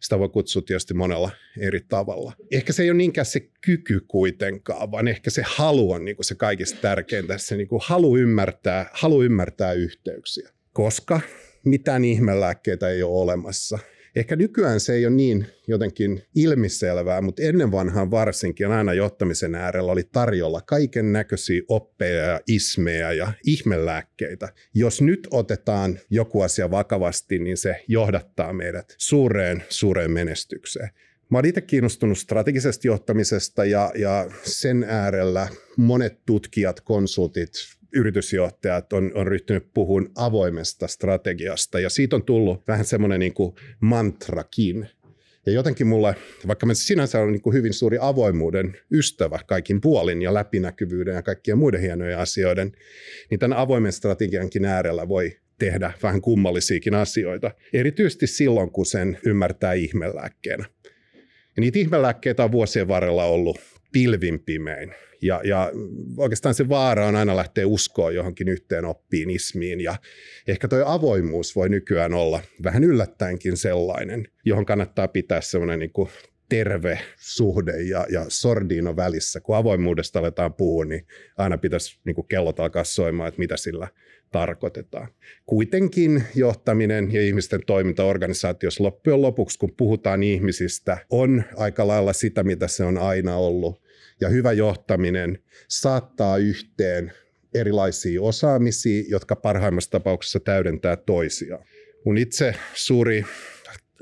sitä 0.00 0.18
voi 0.18 0.28
kutsua 0.28 0.62
tietysti 0.62 0.94
monella 0.94 1.30
eri 1.58 1.80
tavalla. 1.88 2.32
Ehkä 2.50 2.72
se 2.72 2.82
ei 2.82 2.90
ole 2.90 2.96
niinkään 2.96 3.26
se 3.26 3.40
kyky 3.60 4.00
kuitenkaan, 4.08 4.90
vaan 4.90 5.08
ehkä 5.08 5.30
se 5.30 5.42
halu 5.46 5.90
on 5.90 6.04
niin 6.04 6.16
kuin 6.16 6.24
se 6.24 6.34
kaikista 6.34 6.80
tärkeintä, 6.80 7.38
se 7.38 7.56
niin 7.56 7.68
kuin 7.68 7.82
halu, 7.84 8.16
ymmärtää, 8.16 8.90
halu 8.92 9.22
ymmärtää 9.22 9.72
yhteyksiä. 9.72 10.50
Koska 10.72 11.20
mitään 11.64 12.04
ihmelääkkeitä 12.04 12.88
ei 12.88 13.02
ole 13.02 13.22
olemassa– 13.22 13.78
Ehkä 14.16 14.36
nykyään 14.36 14.80
se 14.80 14.94
ei 14.94 15.06
ole 15.06 15.14
niin 15.14 15.46
jotenkin 15.66 16.22
ilmiselvää, 16.34 17.20
mutta 17.20 17.42
ennen 17.42 17.72
vanhaan 17.72 18.10
varsinkin 18.10 18.70
aina 18.70 18.94
johtamisen 18.94 19.54
äärellä 19.54 19.92
oli 19.92 20.02
tarjolla 20.12 20.60
kaiken 20.60 21.12
näköisiä 21.12 21.62
oppeja 21.68 22.24
ja 22.24 22.40
ismeja 22.46 23.12
ja 23.12 23.32
ihmelääkkeitä. 23.46 24.48
Jos 24.74 25.02
nyt 25.02 25.28
otetaan 25.30 25.98
joku 26.10 26.40
asia 26.40 26.70
vakavasti, 26.70 27.38
niin 27.38 27.56
se 27.56 27.84
johdattaa 27.88 28.52
meidät 28.52 28.94
suureen, 28.98 29.64
suureen 29.68 30.10
menestykseen. 30.10 30.90
Mä 31.30 31.38
olen 31.38 31.48
itse 31.48 31.60
kiinnostunut 31.60 32.18
strategisesta 32.18 32.86
johtamisesta 32.86 33.64
ja, 33.64 33.92
ja 33.94 34.30
sen 34.42 34.84
äärellä 34.88 35.48
monet 35.76 36.18
tutkijat, 36.26 36.80
konsultit, 36.80 37.52
yritysjohtajat 37.94 38.92
on, 38.92 39.10
on 39.14 39.26
ryhtynyt 39.26 39.66
puhumaan 39.74 40.12
avoimesta 40.16 40.86
strategiasta 40.86 41.80
ja 41.80 41.90
siitä 41.90 42.16
on 42.16 42.22
tullut 42.22 42.68
vähän 42.68 42.84
semmoinen 42.84 43.20
niin 43.20 43.34
mantrakin. 43.80 44.88
Ja 45.46 45.52
jotenkin 45.52 45.86
mulle, 45.86 46.14
vaikka 46.46 46.66
mä 46.66 46.74
sinänsä 46.74 47.20
olen 47.20 47.32
niin 47.32 47.54
hyvin 47.54 47.74
suuri 47.74 47.98
avoimuuden 48.00 48.76
ystävä 48.90 49.38
kaikin 49.46 49.80
puolin 49.80 50.22
ja 50.22 50.34
läpinäkyvyyden 50.34 51.14
ja 51.14 51.22
kaikkien 51.22 51.58
muiden 51.58 51.80
hienojen 51.80 52.18
asioiden, 52.18 52.72
niin 53.30 53.38
tämän 53.38 53.58
avoimen 53.58 53.92
strategiankin 53.92 54.64
äärellä 54.64 55.08
voi 55.08 55.36
tehdä 55.58 55.92
vähän 56.02 56.20
kummallisiakin 56.20 56.94
asioita. 56.94 57.50
Erityisesti 57.72 58.26
silloin, 58.26 58.70
kun 58.70 58.86
sen 58.86 59.18
ymmärtää 59.26 59.72
ihmelääkkeenä. 59.72 60.64
Ja 61.56 61.60
niitä 61.60 61.78
ihmelääkkeitä 61.78 62.44
on 62.44 62.52
vuosien 62.52 62.88
varrella 62.88 63.24
ollut 63.24 63.58
pilvin 63.92 64.40
pimein. 64.40 64.94
Ja, 65.24 65.40
ja 65.44 65.72
oikeastaan 66.16 66.54
se 66.54 66.68
vaara 66.68 67.06
on 67.06 67.16
aina 67.16 67.36
lähteä 67.36 67.66
uskoa 67.66 68.10
johonkin 68.10 68.48
yhteen 68.48 68.84
oppiin, 68.84 69.30
ismiin. 69.30 69.80
Ja 69.80 69.96
ehkä 70.48 70.68
tuo 70.68 70.78
avoimuus 70.86 71.56
voi 71.56 71.68
nykyään 71.68 72.14
olla 72.14 72.40
vähän 72.64 72.84
yllättäenkin 72.84 73.56
sellainen, 73.56 74.28
johon 74.44 74.66
kannattaa 74.66 75.08
pitää 75.08 75.40
semmoinen 75.40 75.78
niin 75.78 75.92
kuin 75.92 76.08
terve 76.48 76.98
suhde 77.16 77.82
ja, 77.82 78.06
ja 78.10 78.24
sordiino 78.28 78.96
välissä. 78.96 79.40
Kun 79.40 79.56
avoimuudesta 79.56 80.18
aletaan 80.18 80.54
puhua, 80.54 80.84
niin 80.84 81.06
aina 81.36 81.58
pitäisi 81.58 82.00
niin 82.04 82.14
kuin 82.14 82.28
kellot 82.28 82.60
alkaa 82.60 82.84
soimaan, 82.84 83.28
että 83.28 83.38
mitä 83.38 83.56
sillä 83.56 83.88
tarkoitetaan. 84.32 85.08
Kuitenkin 85.46 86.22
johtaminen 86.34 87.12
ja 87.12 87.22
ihmisten 87.22 87.60
toiminta 87.66 88.04
organisaatiossa 88.04 88.84
loppujen 88.84 89.22
lopuksi, 89.22 89.58
kun 89.58 89.74
puhutaan 89.76 90.22
ihmisistä, 90.22 90.98
on 91.10 91.44
aika 91.56 91.86
lailla 91.86 92.12
sitä, 92.12 92.42
mitä 92.42 92.68
se 92.68 92.84
on 92.84 92.98
aina 92.98 93.36
ollut 93.36 93.83
ja 94.24 94.30
hyvä 94.30 94.52
johtaminen 94.52 95.38
saattaa 95.68 96.36
yhteen 96.36 97.12
erilaisia 97.54 98.22
osaamisia, 98.22 99.04
jotka 99.08 99.36
parhaimmassa 99.36 99.90
tapauksessa 99.90 100.40
täydentää 100.40 100.96
toisiaan. 100.96 101.64
Mun 102.04 102.18
itse 102.18 102.54
suuri 102.74 103.24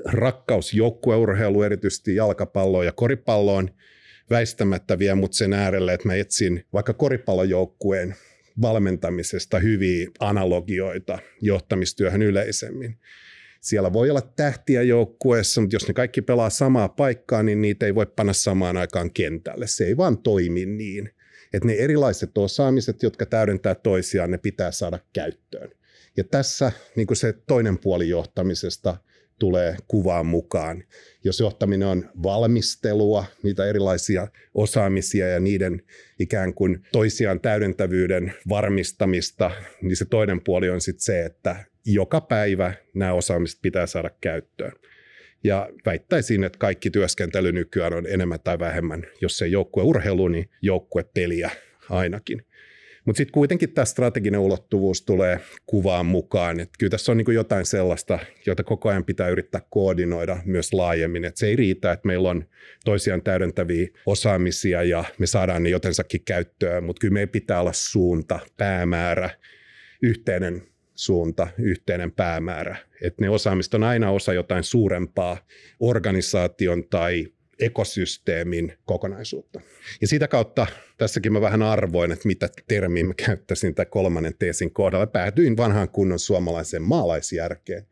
rakkaus 0.05 0.73
joukkueurheilu, 0.73 1.63
erityisesti 1.63 2.15
jalkapalloon 2.15 2.85
ja 2.85 2.91
koripalloon, 2.91 3.69
väistämättä 4.29 4.99
vie 4.99 5.15
mut 5.15 5.33
sen 5.33 5.53
äärelle, 5.53 5.93
että 5.93 6.07
mä 6.07 6.15
etsin 6.15 6.65
vaikka 6.73 6.93
koripallojoukkueen 6.93 8.15
valmentamisesta 8.61 9.59
hyviä 9.59 10.09
analogioita 10.19 11.19
johtamistyöhön 11.41 12.21
yleisemmin. 12.21 12.99
Siellä 13.63 13.93
voi 13.93 14.09
olla 14.09 14.21
tähtiä 14.21 14.81
joukkueessa, 14.81 15.61
mutta 15.61 15.75
jos 15.75 15.87
ne 15.87 15.93
kaikki 15.93 16.21
pelaa 16.21 16.49
samaa 16.49 16.89
paikkaa, 16.89 17.43
niin 17.43 17.61
niitä 17.61 17.85
ei 17.85 17.95
voi 17.95 18.05
panna 18.05 18.33
samaan 18.33 18.77
aikaan 18.77 19.11
kentälle. 19.11 19.67
Se 19.67 19.85
ei 19.85 19.97
vaan 19.97 20.17
toimi 20.17 20.65
niin. 20.65 21.09
Että 21.53 21.67
ne 21.67 21.73
erilaiset 21.73 22.37
osaamiset, 22.37 23.03
jotka 23.03 23.25
täydentää 23.25 23.75
toisiaan, 23.75 24.31
ne 24.31 24.37
pitää 24.37 24.71
saada 24.71 24.99
käyttöön. 25.13 25.69
Ja 26.17 26.23
tässä 26.23 26.71
niin 26.95 27.07
kuin 27.07 27.17
se 27.17 27.33
toinen 27.47 27.77
puoli 27.77 28.09
johtamisesta 28.09 28.97
tulee 29.43 29.75
kuvaan 29.87 30.25
mukaan. 30.25 30.83
Jos 31.23 31.39
johtaminen 31.39 31.87
on 31.87 32.09
valmistelua, 32.23 33.25
niitä 33.43 33.65
erilaisia 33.65 34.27
osaamisia 34.53 35.27
ja 35.27 35.39
niiden 35.39 35.81
ikään 36.19 36.53
kuin 36.53 36.83
toisiaan 36.91 37.39
täydentävyyden 37.39 38.33
varmistamista, 38.49 39.51
niin 39.81 39.95
se 39.95 40.05
toinen 40.05 40.41
puoli 40.41 40.69
on 40.69 40.81
sitten 40.81 41.03
se, 41.03 41.25
että 41.25 41.55
joka 41.85 42.21
päivä 42.21 42.73
nämä 42.93 43.13
osaamiset 43.13 43.59
pitää 43.61 43.85
saada 43.85 44.09
käyttöön. 44.21 44.71
Ja 45.43 45.69
väittäisin, 45.85 46.43
että 46.43 46.59
kaikki 46.59 46.89
työskentely 46.89 47.51
nykyään 47.51 47.93
on 47.93 48.07
enemmän 48.07 48.39
tai 48.43 48.59
vähemmän, 48.59 49.05
jos 49.21 49.41
ei 49.41 49.51
joukkueurheilu, 49.51 50.27
niin 50.27 50.49
joukkuepeliä 50.61 51.51
ainakin. 51.89 52.45
Mutta 53.05 53.17
sitten 53.17 53.33
kuitenkin 53.33 53.73
tämä 53.73 53.85
strateginen 53.85 54.39
ulottuvuus 54.39 55.01
tulee 55.01 55.39
kuvaan 55.65 56.05
mukaan. 56.05 56.59
Et 56.59 56.69
kyllä 56.79 56.89
tässä 56.89 57.11
on 57.11 57.17
niinku 57.17 57.31
jotain 57.31 57.65
sellaista, 57.65 58.19
jota 58.45 58.63
koko 58.63 58.89
ajan 58.89 59.05
pitää 59.05 59.29
yrittää 59.29 59.61
koordinoida 59.69 60.37
myös 60.45 60.73
laajemmin. 60.73 61.25
Et 61.25 61.37
se 61.37 61.47
ei 61.47 61.55
riitä, 61.55 61.91
että 61.91 62.07
meillä 62.07 62.29
on 62.29 62.45
toisiaan 62.85 63.21
täydentäviä 63.21 63.87
osaamisia 64.05 64.83
ja 64.83 65.03
me 65.17 65.27
saadaan 65.27 65.63
ne 65.63 65.69
jotensakin 65.69 66.21
käyttöön, 66.25 66.83
mutta 66.83 66.99
kyllä 66.99 67.13
meidän 67.13 67.29
pitää 67.29 67.61
olla 67.61 67.73
suunta, 67.73 68.39
päämäärä, 68.57 69.29
yhteinen 70.01 70.63
suunta, 70.95 71.47
yhteinen 71.57 72.11
päämäärä. 72.11 72.77
Että 73.01 73.21
ne 73.21 73.29
osaamista 73.29 73.77
on 73.77 73.83
aina 73.83 74.11
osa 74.11 74.33
jotain 74.33 74.63
suurempaa 74.63 75.37
organisaation 75.79 76.83
tai 76.89 77.27
ekosysteemin 77.65 78.73
kokonaisuutta. 78.85 79.61
Ja 80.01 80.07
sitä 80.07 80.27
kautta 80.27 80.67
tässäkin 80.97 81.33
mä 81.33 81.41
vähän 81.41 81.61
arvoin, 81.61 82.11
että 82.11 82.27
mitä 82.27 82.49
termiä 82.67 83.03
mä 83.03 83.13
käyttäisin 83.25 83.75
tämän 83.75 83.89
kolmannen 83.89 84.33
teesin 84.39 84.73
kohdalla. 84.73 85.07
Päätyin 85.07 85.57
vanhaan 85.57 85.89
kunnon 85.89 86.19
suomalaiseen 86.19 86.83
maalaisjärkeen. 86.83 87.87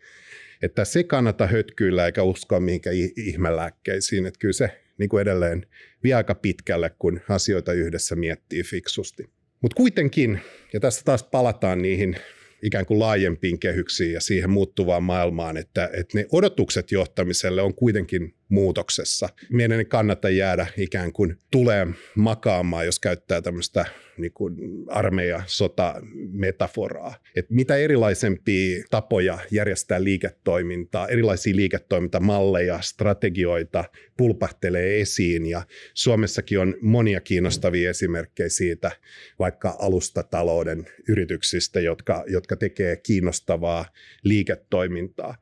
Että 0.62 0.86
se 0.86 1.04
kannata 1.04 1.48
hötkyillä 1.48 2.06
eikä 2.06 2.24
uskoa 2.24 2.60
mihinkään 2.60 2.96
ihmelääkkeisiin. 3.18 4.26
Että 4.26 4.40
kyllä 4.40 4.54
se 4.54 4.82
niin 4.98 5.10
kuin 5.10 5.22
edelleen 5.22 5.66
vie 6.04 6.14
aika 6.14 6.36
pitkälle, 6.36 6.92
kun 7.00 7.22
asioita 7.30 7.74
yhdessä 7.74 8.16
miettii 8.16 8.64
fiksusti. 8.64 9.30
Mutta 9.62 9.76
kuitenkin, 9.76 10.40
ja 10.74 10.80
tässä 10.80 11.02
taas 11.06 11.24
palataan 11.24 11.82
niihin 11.82 12.16
ikään 12.62 12.86
kuin 12.86 13.00
laajempiin 13.00 13.60
kehyksiin 13.60 14.14
ja 14.14 14.22
siihen 14.22 14.50
muuttuvaan 14.50 15.04
maailmaan, 15.04 15.58
että, 15.58 15.90
että 15.94 16.18
ne 16.18 16.26
odotukset 16.32 16.92
johtamiselle 16.92 17.62
on 17.62 17.74
kuitenkin 17.74 18.34
muutoksessa. 18.52 19.30
Meidän 19.50 19.80
ei 19.80 19.86
kannata 19.86 20.30
jäädä 20.30 20.68
ikään 20.78 21.14
kuin 21.14 21.38
tulee 21.52 21.88
makaamaan, 22.16 22.86
jos 22.86 23.00
käyttää 23.00 23.42
tämmöistä 23.42 23.86
niin 24.18 24.32
kuin 24.34 24.56
armeija 24.88 25.44
sota 25.48 26.02
metaforaa. 26.32 27.16
Et 27.36 27.50
mitä 27.50 27.76
erilaisempia 27.76 28.84
tapoja 28.90 29.40
järjestää 29.52 30.04
liiketoimintaa, 30.04 31.08
erilaisia 31.08 31.56
liiketoimintamalleja, 31.56 32.82
strategioita 32.82 33.84
pulpahtelee 34.18 35.02
esiin 35.02 35.46
ja 35.46 35.62
Suomessakin 35.94 36.60
on 36.60 36.76
monia 36.82 37.22
kiinnostavia 37.22 37.90
esimerkkejä 37.90 38.50
siitä, 38.50 38.92
vaikka 39.40 39.76
alustatalouden 39.80 40.86
yrityksistä, 41.08 41.80
jotka, 41.80 42.24
jotka 42.28 42.56
tekee 42.56 42.96
kiinnostavaa 42.96 43.86
liiketoimintaa. 44.24 45.36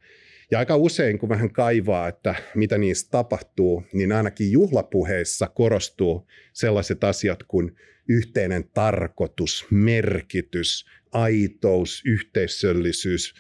Ja 0.52 0.60
aika 0.60 0.76
usein, 0.76 1.20
kun 1.20 1.30
vähän 1.30 1.54
kaivaa, 1.54 2.08
että 2.08 2.36
mitä 2.56 2.78
niistä 2.78 3.12
tapahtuu, 3.12 3.84
niin 3.94 4.12
ainakin 4.12 4.52
juhlapuheissa 4.52 5.48
korostuu 5.48 6.28
sellaiset 6.54 7.04
asiat 7.04 7.44
kuin 7.44 7.76
yhteinen 8.08 8.70
tarkoitus, 8.74 9.66
merkitys, 9.70 10.86
aitous, 11.12 12.02
yhteisöllisyys, 12.06 13.34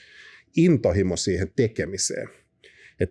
intohimo 0.58 1.18
siihen 1.18 1.52
tekemiseen. 1.56 2.30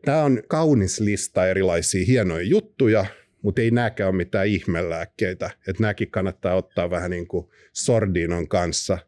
Tämä 0.05 0.23
on 0.25 0.43
kaunis 0.49 1.00
lista 1.00 1.47
erilaisia 1.47 2.05
hienoja 2.07 2.45
juttuja, 2.45 3.07
mutta 3.43 3.61
ei 3.61 3.71
nämäkään 3.71 4.09
ole 4.09 4.17
mitään 4.17 4.47
ihmelääkkeitä. 4.47 5.50
Että 5.69 5.83
nämäkin 5.83 6.11
kannattaa 6.11 6.55
ottaa 6.55 6.90
vähän 6.90 7.11
niin 7.11 7.28
kuin 7.28 7.47
sordinon 7.73 8.49
kanssa, 8.49 8.99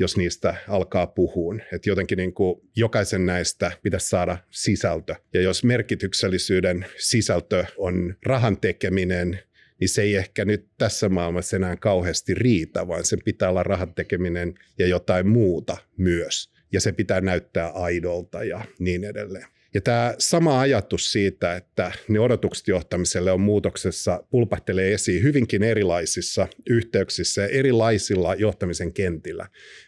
jos 0.00 0.16
niistä 0.16 0.54
alkaa 0.68 1.06
puhua. 1.06 1.54
Että 1.72 1.90
jotenkin 1.90 2.18
niin 2.18 2.34
kuin 2.34 2.60
jokaisen 2.76 3.26
näistä 3.26 3.72
pitäisi 3.82 4.08
saada 4.08 4.38
sisältö. 4.50 5.14
Ja 5.34 5.40
jos 5.40 5.64
merkityksellisyyden 5.64 6.86
sisältö 6.96 7.64
on 7.76 8.14
rahan 8.26 8.56
tekeminen, 8.56 9.40
niin 9.80 9.88
se 9.88 10.02
ei 10.02 10.16
ehkä 10.16 10.44
nyt 10.44 10.66
tässä 10.78 11.08
maailmassa 11.08 11.56
enää 11.56 11.76
kauheasti 11.76 12.34
riitä, 12.34 12.88
vaan 12.88 13.04
sen 13.04 13.18
pitää 13.24 13.50
olla 13.50 13.62
rahan 13.62 13.94
tekeminen 13.94 14.54
ja 14.78 14.86
jotain 14.86 15.28
muuta 15.28 15.76
myös. 15.96 16.50
Ja 16.72 16.80
se 16.80 16.92
pitää 16.92 17.20
näyttää 17.20 17.68
aidolta 17.68 18.44
ja 18.44 18.64
niin 18.78 19.04
edelleen. 19.04 19.46
Ja 19.74 19.80
tämä 19.80 20.14
sama 20.18 20.60
ajatus 20.60 21.12
siitä, 21.12 21.56
että 21.56 21.92
ne 22.08 22.20
odotukset 22.20 22.68
johtamiselle 22.68 23.32
on 23.32 23.40
muutoksessa, 23.40 24.24
pulpahtelee 24.30 24.94
esiin 24.94 25.22
hyvinkin 25.22 25.62
erilaisissa 25.62 26.48
yhteyksissä 26.70 27.42
ja 27.42 27.48
erilaisilla 27.48 28.34
johtamisen 28.34 28.92
kentillä. 28.92 29.46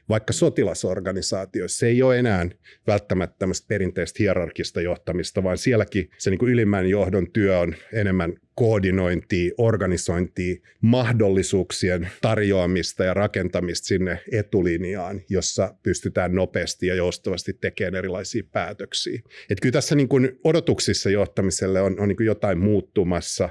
Vaikka 0.09 0.33
sotilasorganisaatioissa 0.33 1.79
se 1.79 1.87
ei 1.87 2.03
ole 2.03 2.19
enää 2.19 2.49
välttämättä 2.87 3.37
tämmöistä 3.39 3.69
perinteistä 3.69 4.17
hierarkista 4.19 4.81
johtamista, 4.81 5.43
vaan 5.43 5.59
sielläkin 5.59 6.11
se 6.19 6.31
niin 6.31 6.49
ylimmän 6.49 6.87
johdon 6.87 7.33
työ 7.33 7.59
on 7.59 7.75
enemmän 7.93 8.35
koordinointia, 8.54 9.52
organisointia, 9.59 10.56
mahdollisuuksien 10.80 12.09
tarjoamista 12.21 13.04
ja 13.04 13.14
rakentamista 13.14 13.87
sinne 13.87 14.18
etulinjaan, 14.32 15.21
jossa 15.28 15.75
pystytään 15.82 16.35
nopeasti 16.35 16.87
ja 16.87 16.94
joustavasti 16.94 17.52
tekemään 17.52 17.94
erilaisia 17.94 18.42
päätöksiä. 18.52 19.21
Et 19.50 19.61
kyllä 19.61 19.73
tässä 19.73 19.94
niin 19.94 20.09
kuin 20.09 20.38
odotuksissa 20.44 21.11
johtamiselle 21.11 21.80
on, 21.80 22.00
on 22.00 22.09
niin 22.09 22.16
kuin 22.16 22.26
jotain 22.26 22.59
muuttumassa, 22.59 23.49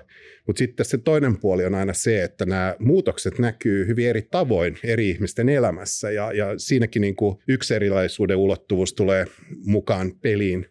mutta 0.48 0.60
sitten 0.60 0.86
se 0.86 0.98
toinen 0.98 1.38
puoli 1.38 1.66
on 1.66 1.76
aina 1.76 1.94
se, 1.94 2.24
että 2.24 2.46
nämä 2.46 2.76
muutokset 2.80 3.40
näkyy 3.40 3.88
hyvin 3.88 4.08
eri 4.08 4.22
tavoin 4.22 4.78
eri 4.84 5.10
ihmisten 5.10 5.50
elämässä 5.50 6.12
ja, 6.12 6.32
ja 6.34 6.54
siinäkin 6.58 7.02
niin 7.02 7.16
kuin 7.16 7.38
yksi 7.48 7.74
erilaisuuden 7.76 8.38
ulottuvuus 8.38 8.94
tulee 8.94 9.26
mukaan 9.66 10.14
peliin 10.22 10.66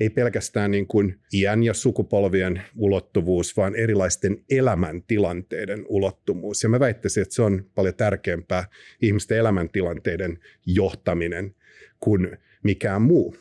ei 0.00 0.10
pelkästään 0.10 0.70
niin 0.70 0.86
kuin 0.86 1.20
iän 1.34 1.62
ja 1.62 1.74
sukupolvien 1.74 2.62
ulottuvuus, 2.76 3.56
vaan 3.56 3.76
erilaisten 3.76 4.44
elämäntilanteiden 4.50 5.84
ulottuvuus. 5.88 6.62
Ja 6.62 6.68
mä 6.68 6.80
väittäisin, 6.80 7.22
että 7.22 7.34
se 7.34 7.42
on 7.42 7.70
paljon 7.74 7.94
tärkeämpää 7.94 8.64
ihmisten 9.02 9.38
elämäntilanteiden 9.38 10.38
johtaminen 10.66 11.54
kuin 12.00 12.38
mikään 12.62 13.02
muu. 13.02 13.36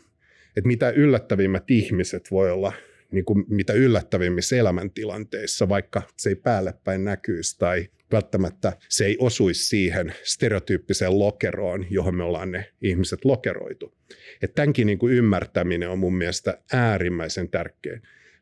Että 0.57 0.67
mitä 0.67 0.89
yllättävimmät 0.89 1.71
ihmiset 1.71 2.31
voi 2.31 2.51
olla 2.51 2.73
niin 3.13 3.25
kuin 3.25 3.45
mitä 3.47 3.73
yllättävimmissä 3.73 4.55
elämäntilanteissa, 4.55 5.69
vaikka 5.69 6.01
se 6.17 6.29
ei 6.29 6.35
päälle 6.35 6.73
päin 6.83 7.03
näkyisi 7.03 7.59
tai 7.59 7.87
välttämättä 8.11 8.73
se 8.89 9.05
ei 9.05 9.17
osuisi 9.19 9.65
siihen 9.67 10.13
stereotyyppiseen 10.23 11.19
lokeroon, 11.19 11.85
johon 11.89 12.15
me 12.15 12.23
ollaan 12.23 12.51
ne 12.51 12.65
ihmiset 12.81 13.25
lokeroitu. 13.25 13.93
Et 14.41 14.55
tämänkin 14.55 14.87
niin 14.87 14.99
kuin 14.99 15.13
ymmärtäminen 15.13 15.89
on 15.89 15.99
mun 15.99 16.15
mielestä 16.15 16.57
äärimmäisen 16.73 17.49
tärkeä 17.49 17.99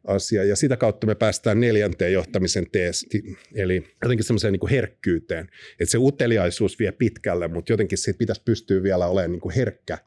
asia. 0.08 0.44
Ja 0.44 0.56
sitä 0.56 0.78
kautta 0.78 1.08
me 1.08 1.16
päästään 1.16 1.60
neljänteen 1.60 2.14
johtamisen 2.14 2.72
teesti, 2.72 3.24
eli 3.56 3.84
jotenkin 4.04 4.24
semmoiseen 4.26 4.54
niin 4.54 4.70
herkkyyteen. 4.70 5.48
Että 5.80 5.92
se 5.92 5.98
uteliaisuus 5.98 6.80
vie 6.80 6.92
pitkälle, 6.92 7.48
mutta 7.48 7.74
jotenkin 7.74 7.98
se 7.98 8.14
pitäisi 8.14 8.42
pystyä 8.46 8.84
vielä 8.84 9.08
olemaan 9.08 9.32
niin 9.32 9.42
kuin 9.42 9.56
herkkä 9.56 9.98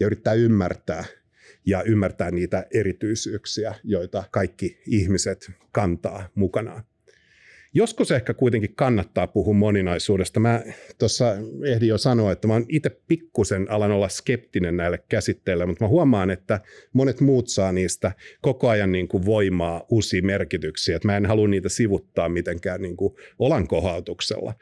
ja 0.00 0.06
yrittää 0.06 0.34
ymmärtää 0.34 1.04
ja 1.66 1.82
ymmärtää 1.82 2.30
niitä 2.30 2.66
erityisyyksiä, 2.74 3.74
joita 3.84 4.24
kaikki 4.30 4.78
ihmiset 4.86 5.50
kantaa 5.72 6.28
mukanaan. 6.34 6.84
Joskus 7.76 8.10
ehkä 8.10 8.34
kuitenkin 8.34 8.74
kannattaa 8.74 9.26
puhua 9.26 9.54
moninaisuudesta. 9.54 10.40
Mä 10.40 10.62
tuossa 10.98 11.36
ehdin 11.66 11.88
jo 11.88 11.98
sanoa, 11.98 12.32
että 12.32 12.48
mä 12.48 12.52
oon 12.52 12.66
itse 12.68 12.90
pikkusen 13.08 13.70
alan 13.70 13.90
olla 13.90 14.08
skeptinen 14.08 14.76
näille 14.76 14.98
käsitteille, 15.08 15.66
mutta 15.66 15.84
mä 15.84 15.88
huomaan, 15.88 16.30
että 16.30 16.60
monet 16.92 17.20
muut 17.20 17.48
saa 17.48 17.72
niistä 17.72 18.12
koko 18.40 18.68
ajan 18.68 18.92
niin 18.92 19.08
kuin 19.08 19.24
voimaa, 19.24 19.86
uusia 19.88 20.22
merkityksiä. 20.22 20.98
Mä 21.04 21.16
en 21.16 21.26
halua 21.26 21.48
niitä 21.48 21.68
sivuttaa 21.68 22.28
mitenkään 22.28 22.82
niin 22.82 22.96
kuin 22.96 23.14
olankohautuksella. 23.38 24.54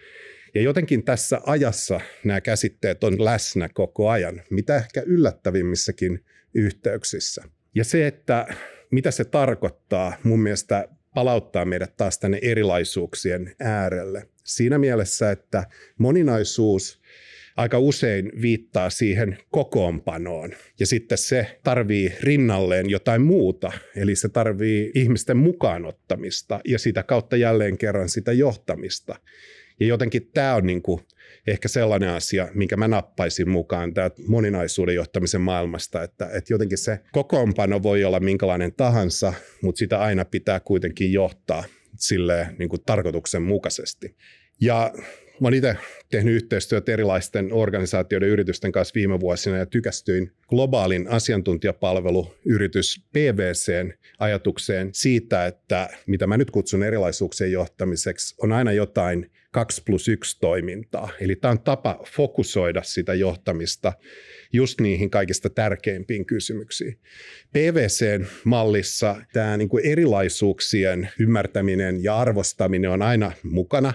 Ja 0.54 0.62
jotenkin 0.62 1.04
tässä 1.04 1.40
ajassa 1.46 2.00
nämä 2.24 2.40
käsitteet 2.40 3.04
on 3.04 3.24
läsnä 3.24 3.68
koko 3.74 4.08
ajan, 4.08 4.42
mitä 4.50 4.76
ehkä 4.76 5.02
yllättävimmissäkin 5.06 6.24
yhteyksissä. 6.54 7.44
Ja 7.74 7.84
se, 7.84 8.06
että 8.06 8.46
mitä 8.90 9.10
se 9.10 9.24
tarkoittaa, 9.24 10.12
mun 10.22 10.40
mielestä 10.40 10.88
palauttaa 11.14 11.64
meidät 11.64 11.96
taas 11.96 12.18
tänne 12.18 12.38
erilaisuuksien 12.42 13.54
äärelle. 13.60 14.28
Siinä 14.44 14.78
mielessä, 14.78 15.30
että 15.30 15.64
moninaisuus 15.98 17.02
aika 17.56 17.78
usein 17.78 18.32
viittaa 18.42 18.90
siihen 18.90 19.38
kokoonpanoon. 19.50 20.52
Ja 20.80 20.86
sitten 20.86 21.18
se 21.18 21.58
tarvii 21.64 22.12
rinnalleen 22.20 22.90
jotain 22.90 23.22
muuta, 23.22 23.72
eli 23.96 24.16
se 24.16 24.28
tarvii 24.28 24.90
ihmisten 24.94 25.36
mukaanottamista 25.36 26.60
ja 26.64 26.78
sitä 26.78 27.02
kautta 27.02 27.36
jälleen 27.36 27.78
kerran 27.78 28.08
sitä 28.08 28.32
johtamista. 28.32 29.16
Ja 29.80 29.86
jotenkin 29.86 30.30
tämä 30.34 30.54
on 30.54 30.66
niin 30.66 30.82
kuin 30.82 31.00
ehkä 31.46 31.68
sellainen 31.68 32.08
asia, 32.08 32.48
minkä 32.54 32.76
mä 32.76 32.88
nappaisin 32.88 33.50
mukaan 33.50 33.94
tämä 33.94 34.10
moninaisuuden 34.26 34.94
johtamisen 34.94 35.40
maailmasta, 35.40 36.02
että, 36.02 36.30
että 36.32 36.52
jotenkin 36.52 36.78
se 36.78 37.00
kokoonpano 37.12 37.82
voi 37.82 38.04
olla 38.04 38.20
minkälainen 38.20 38.72
tahansa, 38.74 39.34
mutta 39.62 39.78
sitä 39.78 40.00
aina 40.00 40.24
pitää 40.24 40.60
kuitenkin 40.60 41.12
johtaa 41.12 41.64
sille 41.96 42.48
niin 42.58 42.68
kuin 42.68 42.82
tarkoituksenmukaisesti. 42.86 44.16
Ja 44.60 44.92
Mä 45.42 45.48
olen 45.48 45.58
itse 45.58 45.76
tehnyt 46.10 46.34
yhteistyötä 46.34 46.92
erilaisten 46.92 47.52
organisaatioiden 47.52 48.28
yritysten 48.28 48.72
kanssa 48.72 48.94
viime 48.94 49.20
vuosina 49.20 49.56
ja 49.56 49.66
tykästyin 49.66 50.32
globaalin 50.48 51.08
asiantuntijapalveluyritys 51.08 53.04
PVCn 53.12 53.92
ajatukseen 54.18 54.90
siitä, 54.92 55.46
että 55.46 55.88
mitä 56.06 56.26
mä 56.26 56.36
nyt 56.36 56.50
kutsun 56.50 56.82
erilaisuuksien 56.82 57.52
johtamiseksi, 57.52 58.34
on 58.38 58.52
aina 58.52 58.72
jotain 58.72 59.30
2 59.52 59.82
plus 59.86 60.08
1 60.08 60.40
toimintaa. 60.40 61.08
Eli 61.20 61.36
tämä 61.36 61.52
on 61.52 61.60
tapa 61.60 62.00
fokusoida 62.16 62.82
sitä 62.82 63.14
johtamista 63.14 63.92
just 64.52 64.80
niihin 64.80 65.10
kaikista 65.10 65.50
tärkeimpiin 65.50 66.26
kysymyksiin. 66.26 66.98
PVCn 67.52 68.26
mallissa 68.44 69.16
tämä 69.32 69.56
niin 69.56 69.68
kuin 69.68 69.86
erilaisuuksien 69.86 71.08
ymmärtäminen 71.18 72.04
ja 72.04 72.18
arvostaminen 72.18 72.90
on 72.90 73.02
aina 73.02 73.32
mukana. 73.42 73.92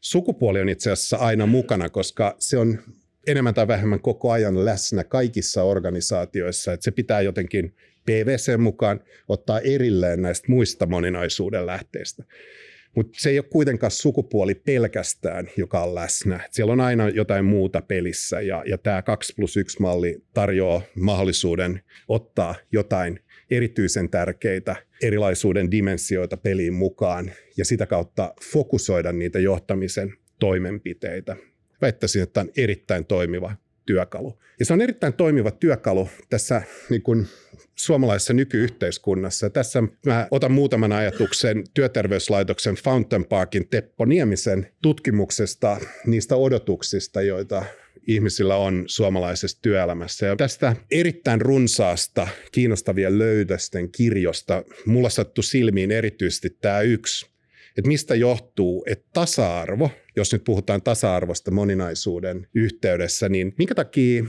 Sukupuoli 0.00 0.60
on 0.60 0.68
itse 0.68 0.90
asiassa 0.90 1.16
aina 1.16 1.46
mukana, 1.46 1.88
koska 1.88 2.36
se 2.38 2.58
on 2.58 2.78
enemmän 3.26 3.54
tai 3.54 3.68
vähemmän 3.68 4.00
koko 4.00 4.30
ajan 4.30 4.64
läsnä 4.64 5.04
kaikissa 5.04 5.62
organisaatioissa, 5.62 6.72
että 6.72 6.84
se 6.84 6.90
pitää 6.90 7.20
jotenkin 7.20 7.74
PVC 8.06 8.56
mukaan 8.58 9.00
ottaa 9.28 9.60
erilleen 9.60 10.22
näistä 10.22 10.46
muista 10.48 10.86
moninaisuuden 10.86 11.66
lähteistä. 11.66 12.24
Mutta 12.96 13.12
se 13.20 13.30
ei 13.30 13.38
ole 13.38 13.46
kuitenkaan 13.50 13.90
sukupuoli 13.90 14.54
pelkästään, 14.54 15.50
joka 15.56 15.82
on 15.82 15.94
läsnä. 15.94 16.40
Siellä 16.50 16.72
on 16.72 16.80
aina 16.80 17.08
jotain 17.08 17.44
muuta 17.44 17.80
pelissä 17.80 18.40
ja, 18.40 18.62
ja 18.66 18.78
tämä 18.78 19.02
2 19.02 19.34
plus 19.36 19.56
1 19.56 19.80
malli 19.80 20.22
tarjoaa 20.34 20.82
mahdollisuuden 20.94 21.80
ottaa 22.08 22.54
jotain 22.72 23.20
erityisen 23.50 24.10
tärkeitä 24.10 24.76
erilaisuuden 25.02 25.70
dimensioita 25.70 26.36
peliin 26.36 26.74
mukaan 26.74 27.30
ja 27.56 27.64
sitä 27.64 27.86
kautta 27.86 28.34
fokusoida 28.52 29.12
niitä 29.12 29.38
johtamisen 29.38 30.14
toimenpiteitä. 30.38 31.36
Väittäisin, 31.80 32.22
että 32.22 32.32
tämä 32.32 32.42
on 32.42 32.52
erittäin 32.56 33.06
toimiva 33.06 33.56
työkalu. 33.88 34.38
Ja 34.58 34.64
se 34.64 34.72
on 34.72 34.80
erittäin 34.80 35.12
toimiva 35.12 35.50
työkalu 35.50 36.08
tässä 36.30 36.62
niin 36.90 37.02
kuin 37.02 37.26
suomalaisessa 37.74 38.32
nykyyhteiskunnassa. 38.32 39.50
Tässä 39.50 39.82
mä 40.06 40.28
otan 40.30 40.52
muutaman 40.52 40.92
ajatuksen 40.92 41.64
työterveyslaitoksen 41.74 42.74
Fountain 42.74 43.24
Parkin 43.24 43.68
Teppo 43.68 44.04
Niemisen 44.04 44.72
tutkimuksesta 44.82 45.80
niistä 46.06 46.36
odotuksista, 46.36 47.22
joita 47.22 47.64
ihmisillä 48.06 48.56
on 48.56 48.84
suomalaisessa 48.86 49.62
työelämässä. 49.62 50.26
Ja 50.26 50.36
tästä 50.36 50.76
erittäin 50.90 51.40
runsaasta 51.40 52.28
kiinnostavien 52.52 53.18
löydösten 53.18 53.92
kirjosta 53.92 54.64
mulla 54.86 55.10
sattu 55.10 55.42
silmiin 55.42 55.90
erityisesti 55.90 56.50
tämä 56.50 56.80
yksi, 56.80 57.26
että 57.78 57.88
mistä 57.88 58.14
johtuu, 58.14 58.84
että 58.86 59.08
tasa-arvo, 59.12 59.90
jos 60.16 60.32
nyt 60.32 60.44
puhutaan 60.44 60.82
tasa-arvosta 60.82 61.50
moninaisuuden 61.50 62.46
yhteydessä, 62.54 63.28
niin 63.28 63.54
minkä 63.58 63.74
takia 63.74 64.24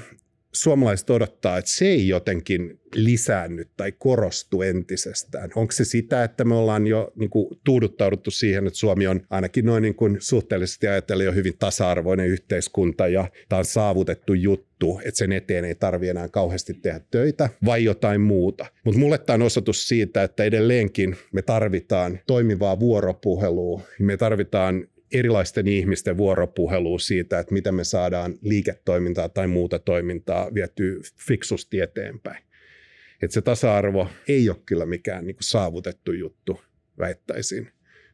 suomalaiset 0.54 1.10
odottaa, 1.10 1.58
että 1.58 1.72
se 1.72 1.86
ei 1.86 2.08
jotenkin 2.08 2.80
lisäänny 2.96 3.66
tai 3.78 3.92
korostu 3.92 4.62
entisestään? 4.62 5.50
Onko 5.56 5.72
se 5.72 5.86
sitä, 5.86 6.24
että 6.24 6.44
me 6.44 6.56
ollaan 6.56 6.88
jo 6.88 7.12
niin 7.16 7.30
kuin, 7.30 7.60
tuuduttauduttu 7.64 8.32
siihen, 8.32 8.68
että 8.68 8.80
Suomi 8.80 9.08
on 9.08 9.22
ainakin 9.30 9.66
noin 9.66 9.82
niin 9.82 9.96
kuin, 9.96 10.18
suhteellisesti 10.20 10.88
ajatellen 10.88 11.26
jo 11.26 11.32
hyvin 11.32 11.58
tasa-arvoinen 11.60 12.28
yhteiskunta 12.28 13.08
ja 13.08 13.30
tämä 13.50 13.58
on 13.58 13.66
saavutettu 13.66 14.34
juttu, 14.34 14.69
että 15.06 15.18
sen 15.18 15.32
eteen 15.32 15.66
ei 15.66 15.76
tarvi 15.76 16.10
enää 16.10 16.30
kauheasti 16.30 16.74
tehdä 16.74 17.02
töitä 17.12 17.50
vai 17.66 17.84
jotain 17.84 18.22
muuta. 18.22 18.66
Mutta 18.86 19.00
mulle 19.00 19.18
tämä 19.18 19.36
on 19.36 19.42
osoitus 19.42 19.88
siitä, 19.88 20.24
että 20.24 20.44
edelleenkin 20.44 21.16
me 21.34 21.42
tarvitaan 21.42 22.20
toimivaa 22.28 22.80
vuoropuhelua, 22.80 23.82
me 24.00 24.18
tarvitaan 24.18 24.88
erilaisten 25.14 25.68
ihmisten 25.68 26.18
vuoropuhelua 26.18 27.00
siitä, 27.00 27.40
että 27.40 27.54
miten 27.54 27.76
me 27.76 27.84
saadaan 27.84 28.36
liiketoimintaa 28.42 29.30
tai 29.30 29.48
muuta 29.48 29.80
toimintaa 29.80 30.54
vietyä 30.54 30.96
fiksusti 31.28 31.80
eteenpäin. 31.80 32.44
Että 33.22 33.34
se 33.34 33.42
tasa-arvo 33.42 34.08
ei 34.28 34.50
ole 34.50 34.58
kyllä 34.66 34.86
mikään 34.86 35.26
niin 35.26 35.36
kuin 35.36 35.44
saavutettu 35.44 36.12
juttu, 36.12 36.62
väittäisin, 37.00 37.72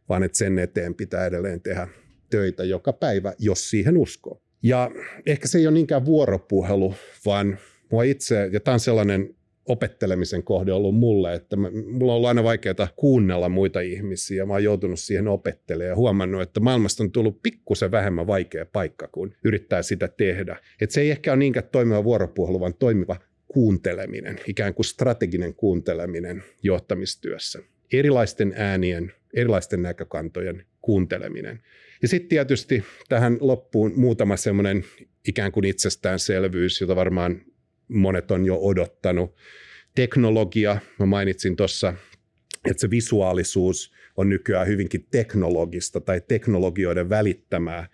vaan 0.10 0.24
että 0.24 0.38
sen 0.38 0.60
eteen 0.60 0.96
pitää 0.96 1.26
edelleen 1.26 1.62
tehdä 1.62 1.88
töitä 2.30 2.64
joka 2.64 2.94
päivä, 2.94 3.34
jos 3.40 3.70
siihen 3.70 3.98
uskoo. 3.98 4.45
Ja 4.64 4.92
ehkä 5.26 5.48
se 5.48 5.58
ei 5.58 5.68
ole 5.68 5.74
niinkään 5.74 6.06
vuoropuhelu, 6.06 6.96
vaan 7.26 7.58
mua 7.92 8.04
itse, 8.04 8.50
ja 8.52 8.60
tämä 8.60 8.74
on 8.74 8.80
sellainen 8.80 9.36
opettelemisen 9.66 10.44
kohde 10.44 10.74
ollut 10.74 10.96
mulle, 10.96 11.34
että 11.34 11.56
mulla 11.56 12.12
on 12.12 12.16
ollut 12.16 12.28
aina 12.28 12.44
vaikeaa 12.44 12.88
kuunnella 12.96 13.50
muita 13.50 13.82
ihmisiä. 13.82 14.46
Mä 14.46 14.54
oon 14.54 14.64
joutunut 14.64 15.00
siihen 15.00 15.28
opettelemaan 15.28 15.90
ja 15.90 15.96
huomannut, 15.96 16.42
että 16.42 16.60
maailmasta 16.60 17.04
on 17.04 17.12
tullut 17.12 17.40
pikkusen 17.44 17.92
vähemmän 17.92 18.28
vaikea 18.28 18.66
paikka, 18.66 19.08
kun 19.08 19.34
yrittää 19.44 19.82
sitä 19.82 20.08
tehdä. 20.08 20.60
Et 20.82 20.92
se 20.92 21.02
ei 21.02 21.12
ehkä 21.12 21.32
ole 21.32 21.40
niinkään 21.40 21.70
toimiva 21.72 22.04
vuoropuhelu, 22.04 22.60
vaan 22.60 22.74
toimiva 22.74 23.16
kuunteleminen, 23.48 24.40
ikään 24.48 24.74
kuin 24.74 24.86
strateginen 24.86 25.56
kuunteleminen 25.56 26.44
johtamistyössä. 26.64 27.60
Erilaisten 27.94 28.54
äänien, 28.58 29.12
erilaisten 29.34 29.82
näkökantojen 29.82 30.66
kuunteleminen. 30.82 31.60
Ja 32.02 32.08
sitten 32.08 32.30
tietysti 32.30 32.84
tähän 33.10 33.38
loppuun 33.42 33.94
muutama 33.96 34.38
semmoinen 34.38 34.86
ikään 35.28 35.52
kuin 35.52 35.66
itsestäänselvyys, 35.66 36.82
jota 36.82 36.96
varmaan 36.96 37.42
monet 37.88 38.32
on 38.32 38.46
jo 38.46 38.58
odottanut. 38.62 39.36
Teknologia, 39.96 40.78
mä 41.00 41.06
mainitsin 41.06 41.56
tuossa, 41.56 41.94
että 42.70 42.82
se 42.82 42.90
visuaalisuus 42.90 43.94
on 44.18 44.30
nykyään 44.30 44.68
hyvinkin 44.68 45.08
teknologista 45.12 46.02
tai 46.02 46.22
teknologioiden 46.28 47.10
välittämää, 47.10 47.90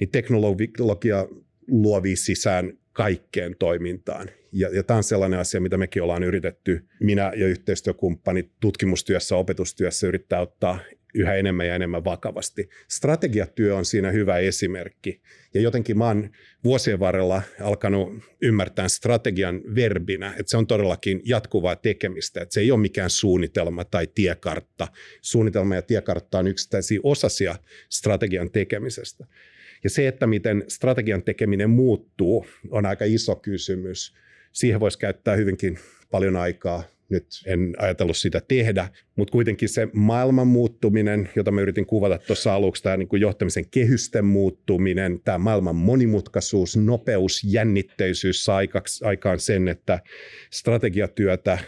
niin 0.00 0.10
teknologia 0.10 1.28
luovii 1.68 2.16
sisään 2.16 2.78
kaikkeen 2.92 3.56
toimintaan. 3.58 4.30
Ja, 4.52 4.68
ja 4.68 4.82
tämä 4.82 4.96
on 4.96 5.04
sellainen 5.04 5.40
asia, 5.40 5.60
mitä 5.60 5.78
mekin 5.78 6.02
ollaan 6.02 6.22
yritetty, 6.22 6.84
minä 7.00 7.32
ja 7.36 7.46
yhteistyökumppanit 7.46 8.50
tutkimustyössä, 8.60 9.36
opetustyössä 9.36 10.06
yrittää 10.06 10.40
ottaa 10.40 10.78
yhä 11.14 11.34
enemmän 11.34 11.66
ja 11.66 11.74
enemmän 11.74 12.04
vakavasti. 12.04 12.68
Strategiatyö 12.88 13.76
on 13.76 13.84
siinä 13.84 14.10
hyvä 14.10 14.38
esimerkki. 14.38 15.20
Ja 15.54 15.60
jotenkin 15.60 15.98
mä 15.98 16.06
oon 16.06 16.30
vuosien 16.64 17.00
varrella 17.00 17.42
alkanut 17.60 18.12
ymmärtää 18.42 18.88
strategian 18.88 19.60
verbinä, 19.74 20.34
että 20.38 20.50
se 20.50 20.56
on 20.56 20.66
todellakin 20.66 21.22
jatkuvaa 21.24 21.76
tekemistä, 21.76 22.42
että 22.42 22.54
se 22.54 22.60
ei 22.60 22.70
ole 22.70 22.80
mikään 22.80 23.10
suunnitelma 23.10 23.84
tai 23.84 24.06
tiekartta. 24.14 24.88
Suunnitelma 25.20 25.74
ja 25.74 25.82
tiekartta 25.82 26.38
on 26.38 26.46
yksittäisiä 26.46 27.00
osasia 27.02 27.56
strategian 27.88 28.50
tekemisestä. 28.50 29.26
Ja 29.84 29.90
se, 29.90 30.08
että 30.08 30.26
miten 30.26 30.64
strategian 30.68 31.22
tekeminen 31.22 31.70
muuttuu, 31.70 32.46
on 32.70 32.86
aika 32.86 33.04
iso 33.04 33.36
kysymys. 33.36 34.14
Siihen 34.52 34.80
voisi 34.80 34.98
käyttää 34.98 35.36
hyvinkin 35.36 35.78
paljon 36.10 36.36
aikaa 36.36 36.82
nyt 37.12 37.26
en 37.46 37.74
ajatellut 37.78 38.16
sitä 38.16 38.40
tehdä, 38.48 38.88
mutta 39.16 39.32
kuitenkin 39.32 39.68
se 39.68 39.88
maailman 39.92 40.46
muuttuminen, 40.46 41.28
jota 41.36 41.50
mä 41.50 41.60
yritin 41.60 41.86
kuvata 41.86 42.18
tuossa 42.18 42.54
aluksi, 42.54 42.82
tämä 42.82 42.96
niin 42.96 43.08
kuin 43.08 43.22
johtamisen 43.22 43.70
kehysten 43.70 44.24
muuttuminen, 44.24 45.20
tämä 45.24 45.38
maailman 45.38 45.76
monimutkaisuus, 45.76 46.76
nopeus, 46.76 47.44
jännitteisyys 47.44 48.44
saa 48.44 48.60
aikaan 49.04 49.40
sen, 49.40 49.68
että 49.68 50.00
strategiatyötä 50.50 51.58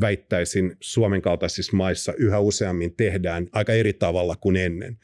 väittäisin 0.00 0.76
Suomen 0.80 1.22
kaltaisissa 1.22 1.76
maissa 1.76 2.12
yhä 2.14 2.38
useammin 2.38 2.96
tehdään 2.96 3.46
aika 3.52 3.72
eri 3.72 3.92
tavalla 3.92 4.36
kuin 4.36 4.56
ennen. 4.56 4.98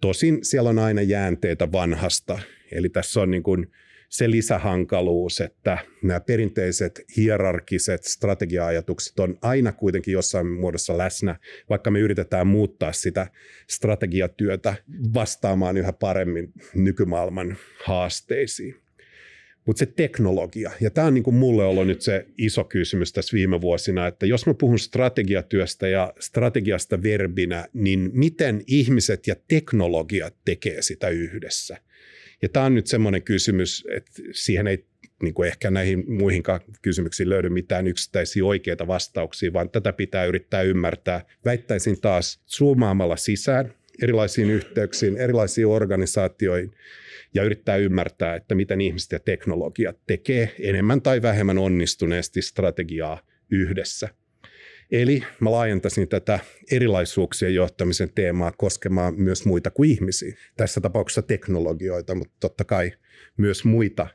Tosin 0.00 0.38
siellä 0.42 0.70
on 0.70 0.78
aina 0.78 1.02
jäänteitä 1.02 1.72
vanhasta, 1.72 2.38
eli 2.72 2.88
tässä 2.88 3.20
on 3.20 3.30
niin 3.30 3.42
kuin 3.42 3.70
se 4.10 4.30
lisähankaluus, 4.30 5.40
että 5.40 5.78
nämä 6.02 6.20
perinteiset 6.20 7.04
hierarkiset 7.16 8.04
strategia-ajatukset 8.04 9.20
on 9.20 9.38
aina 9.42 9.72
kuitenkin 9.72 10.12
jossain 10.12 10.46
muodossa 10.46 10.98
läsnä, 10.98 11.36
vaikka 11.68 11.90
me 11.90 12.00
yritetään 12.00 12.46
muuttaa 12.46 12.92
sitä 12.92 13.26
strategiatyötä 13.68 14.74
vastaamaan 15.14 15.76
yhä 15.76 15.92
paremmin 15.92 16.52
nykymaailman 16.74 17.56
haasteisiin. 17.84 18.74
Mutta 19.66 19.78
se 19.78 19.86
teknologia, 19.86 20.70
ja 20.80 20.90
tämä 20.90 21.06
on 21.06 21.14
niin 21.14 21.24
kuin 21.24 21.36
mulle 21.36 21.64
ollut 21.64 21.86
nyt 21.86 22.02
se 22.02 22.26
iso 22.38 22.64
kysymys 22.64 23.12
tässä 23.12 23.34
viime 23.34 23.60
vuosina, 23.60 24.06
että 24.06 24.26
jos 24.26 24.46
mä 24.46 24.54
puhun 24.54 24.78
strategiatyöstä 24.78 25.88
ja 25.88 26.12
strategiasta 26.20 27.02
verbinä, 27.02 27.68
niin 27.72 28.10
miten 28.12 28.62
ihmiset 28.66 29.26
ja 29.26 29.36
teknologiat 29.48 30.34
tekee 30.44 30.82
sitä 30.82 31.08
yhdessä? 31.08 31.76
Ja 32.42 32.48
tämä 32.48 32.66
on 32.66 32.74
nyt 32.74 32.86
semmoinen 32.86 33.22
kysymys, 33.22 33.86
että 33.90 34.12
siihen 34.32 34.66
ei 34.66 34.84
niin 35.22 35.34
kuin 35.34 35.48
ehkä 35.48 35.70
näihin 35.70 36.04
muihin 36.12 36.42
kysymyksiin 36.82 37.28
löydy 37.28 37.48
mitään 37.48 37.86
yksittäisiä 37.86 38.44
oikeita 38.44 38.86
vastauksia, 38.86 39.52
vaan 39.52 39.70
tätä 39.70 39.92
pitää 39.92 40.24
yrittää 40.24 40.62
ymmärtää. 40.62 41.24
Väittäisin 41.44 42.00
taas 42.00 42.40
zoomaamalla 42.48 43.16
sisään 43.16 43.74
erilaisiin 44.02 44.50
yhteyksiin, 44.50 45.16
erilaisiin 45.16 45.66
organisaatioihin 45.66 46.74
ja 47.34 47.42
yrittää 47.42 47.76
ymmärtää, 47.76 48.34
että 48.34 48.54
miten 48.54 48.80
ihmiset 48.80 49.12
ja 49.12 49.18
teknologiat 49.18 49.96
tekee 50.06 50.54
enemmän 50.58 51.02
tai 51.02 51.22
vähemmän 51.22 51.58
onnistuneesti 51.58 52.42
strategiaa 52.42 53.20
yhdessä. 53.50 54.08
Eli 54.90 55.22
mä 55.40 55.52
laajentaisin 55.52 56.08
tätä 56.08 56.38
erilaisuuksien 56.70 57.54
johtamisen 57.54 58.10
teemaa 58.14 58.52
koskemaan 58.52 59.14
myös 59.16 59.46
muita 59.46 59.70
kuin 59.70 59.90
ihmisiä. 59.90 60.36
Tässä 60.56 60.80
tapauksessa 60.80 61.22
teknologioita, 61.22 62.14
mutta 62.14 62.34
totta 62.40 62.64
kai 62.64 62.92
myös 63.36 63.64
muita, 63.64 64.06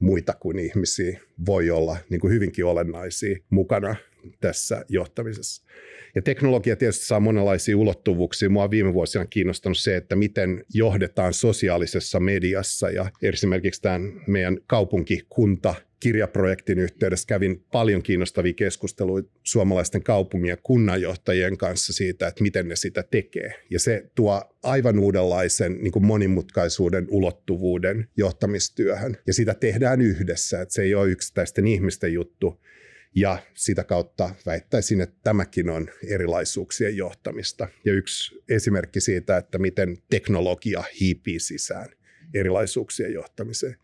muita 0.00 0.32
kuin 0.32 0.58
ihmisiä 0.58 1.20
voi 1.46 1.70
olla 1.70 1.96
niin 2.10 2.20
kuin 2.20 2.32
hyvinkin 2.32 2.64
olennaisia 2.64 3.38
mukana 3.50 3.96
tässä 4.40 4.84
johtamisessa. 4.88 5.62
Ja 6.14 6.22
teknologia 6.22 6.76
tietysti 6.76 7.06
saa 7.06 7.20
monenlaisia 7.20 7.76
ulottuvuuksia. 7.76 8.50
Mua 8.50 8.64
on 8.64 8.70
viime 8.70 8.94
vuosina 8.94 9.26
kiinnostanut 9.26 9.78
se, 9.78 9.96
että 9.96 10.16
miten 10.16 10.64
johdetaan 10.74 11.34
sosiaalisessa 11.34 12.20
mediassa 12.20 12.90
ja 12.90 13.10
esimerkiksi 13.22 13.82
tämän 13.82 14.12
meidän 14.26 14.58
kaupunkikunta 14.66 15.74
kirjaprojektin 16.00 16.78
yhteydessä 16.78 17.26
kävin 17.26 17.64
paljon 17.72 18.02
kiinnostavia 18.02 18.52
keskusteluja 18.52 19.24
suomalaisten 19.42 20.02
kaupungin 20.02 20.48
ja 20.48 20.56
kunnanjohtajien 20.62 21.56
kanssa 21.56 21.92
siitä, 21.92 22.26
että 22.26 22.42
miten 22.42 22.68
ne 22.68 22.76
sitä 22.76 23.04
tekee. 23.10 23.54
Ja 23.70 23.80
se 23.80 24.10
tuo 24.14 24.42
aivan 24.62 24.98
uudenlaisen 24.98 25.78
niin 25.82 25.92
kuin 25.92 26.06
monimutkaisuuden 26.06 27.06
ulottuvuuden 27.10 28.08
johtamistyöhön. 28.16 29.16
Ja 29.26 29.34
sitä 29.34 29.54
tehdään 29.54 30.00
yhdessä, 30.00 30.60
että 30.60 30.74
se 30.74 30.82
ei 30.82 30.94
ole 30.94 31.10
yksittäisten 31.10 31.66
ihmisten 31.66 32.12
juttu, 32.12 32.60
ja 33.14 33.38
sitä 33.54 33.84
kautta 33.84 34.30
väittäisin, 34.46 35.00
että 35.00 35.16
tämäkin 35.22 35.70
on 35.70 35.88
erilaisuuksien 36.06 36.96
johtamista. 36.96 37.68
Ja 37.84 37.92
yksi 37.92 38.42
esimerkki 38.48 39.00
siitä, 39.00 39.36
että 39.36 39.58
miten 39.58 39.98
teknologia 40.10 40.84
hiipii 41.00 41.40
sisään 41.40 41.88
erilaisuuksien 42.34 43.12
johtamiseen. 43.12 43.76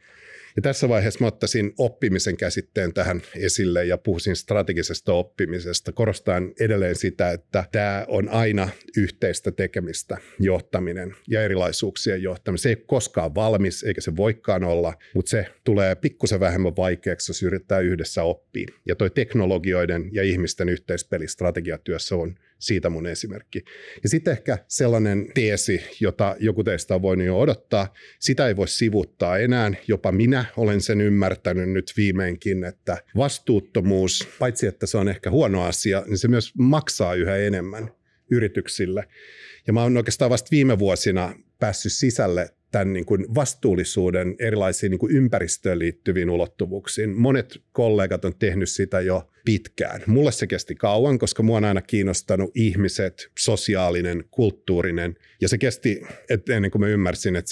Ja 0.57 0.63
tässä 0.63 0.89
vaiheessa 0.89 1.21
mä 1.21 1.27
ottaisin 1.27 1.73
oppimisen 1.79 2.37
käsitteen 2.37 2.95
tähän 2.95 3.23
esille 3.37 3.85
ja 3.85 3.99
puhuisin 3.99 4.37
strategisesta 4.37 5.13
oppimisesta. 5.13 5.93
Korostan 5.93 6.53
edelleen 6.61 6.97
sitä, 6.97 7.31
että 7.31 7.65
tämä 7.73 8.05
on 8.09 8.29
aina 8.29 8.69
yhteistä 8.97 9.53
tekemistä, 9.53 10.17
johtaminen 10.41 11.17
ja 11.29 11.43
erilaisuuksien 11.43 12.23
johtaminen. 12.23 12.59
Se 12.59 12.69
ei 12.69 12.75
ole 12.75 12.85
koskaan 12.87 13.35
valmis, 13.35 13.83
eikä 13.83 14.01
se 14.01 14.17
voikaan 14.17 14.65
olla, 14.65 14.95
mutta 15.15 15.31
se 15.31 15.47
tulee 15.65 15.95
pikkusen 15.95 16.41
vähemmän 16.41 16.77
vaikeaksi, 16.77 17.31
jos 17.31 17.43
yrittää 17.43 17.81
yhdessä 17.81 18.23
oppia. 18.23 18.67
Ja 18.87 18.95
toi 18.95 19.11
teknologioiden 19.11 20.09
ja 20.13 20.23
ihmisten 20.23 20.69
yhteispeli 20.69 21.29
strategiatyössä 21.29 22.17
on 22.17 22.35
siitä 22.59 22.91
mun 22.91 23.07
esimerkki. 23.07 23.65
Ja 24.03 24.09
sitten 24.09 24.33
ehkä 24.33 24.59
sellainen 24.69 25.27
teesi, 25.35 25.81
jota 26.01 26.37
joku 26.41 26.65
teistä 26.65 26.95
on 26.95 27.03
voinut 27.03 27.27
jo 27.27 27.41
odottaa, 27.41 27.95
sitä 28.21 28.49
ei 28.49 28.57
voi 28.57 28.69
sivuttaa 28.69 29.39
enää. 29.39 29.73
Jopa 29.89 30.13
minä 30.13 30.45
olen 30.57 30.81
sen 30.81 31.01
ymmärtänyt 31.01 31.71
nyt 31.71 31.93
viimeinkin, 31.97 32.65
että 32.65 32.99
vastuuttomuus, 33.17 34.29
paitsi 34.39 34.67
että 34.67 34.87
se 34.87 34.99
on 34.99 35.09
ehkä 35.09 35.31
huono 35.31 35.63
asia, 35.63 36.03
niin 36.07 36.19
se 36.19 36.29
myös 36.29 36.53
maksaa 36.59 37.15
yhä 37.15 37.37
enemmän 37.37 37.91
yrityksille. 38.31 39.09
Ja 39.67 39.73
mä 39.73 39.83
oon 39.83 39.97
oikeastaan 39.97 40.31
vasta 40.31 40.49
viime 40.51 40.79
vuosina 40.79 41.35
päässyt 41.59 41.93
sisälle 41.93 42.56
tämän 42.71 42.93
niin 42.93 43.07
kuin 43.07 43.35
vastuullisuuden 43.35 44.37
erilaisiin 44.39 44.91
niin 44.91 44.99
kuin 44.99 45.13
ympäristöön 45.13 45.79
liittyviin 45.79 46.31
ulottuvuuksiin. 46.31 47.19
Monet 47.19 47.63
kollegat 47.73 48.25
on 48.25 48.39
tehnyt 48.39 48.69
sitä 48.69 49.01
jo 49.01 49.31
pitkään. 49.45 50.03
Mulle 50.07 50.33
se 50.33 50.47
kesti 50.47 50.75
kauan, 50.75 51.19
koska 51.19 51.43
mua 51.43 51.57
on 51.57 51.65
aina 51.65 51.83
kiinnostanut 51.83 52.51
ihmiset, 52.55 53.31
sosiaalinen, 53.39 54.25
kulttuurinen. 54.31 55.17
Ja 55.41 55.49
se 55.49 55.59
kesti, 55.59 56.01
että 56.31 56.55
ennen 56.55 56.71
kuin 56.71 56.83
mä 56.83 56.89
ymmärsin, 56.89 57.37
että 57.37 57.51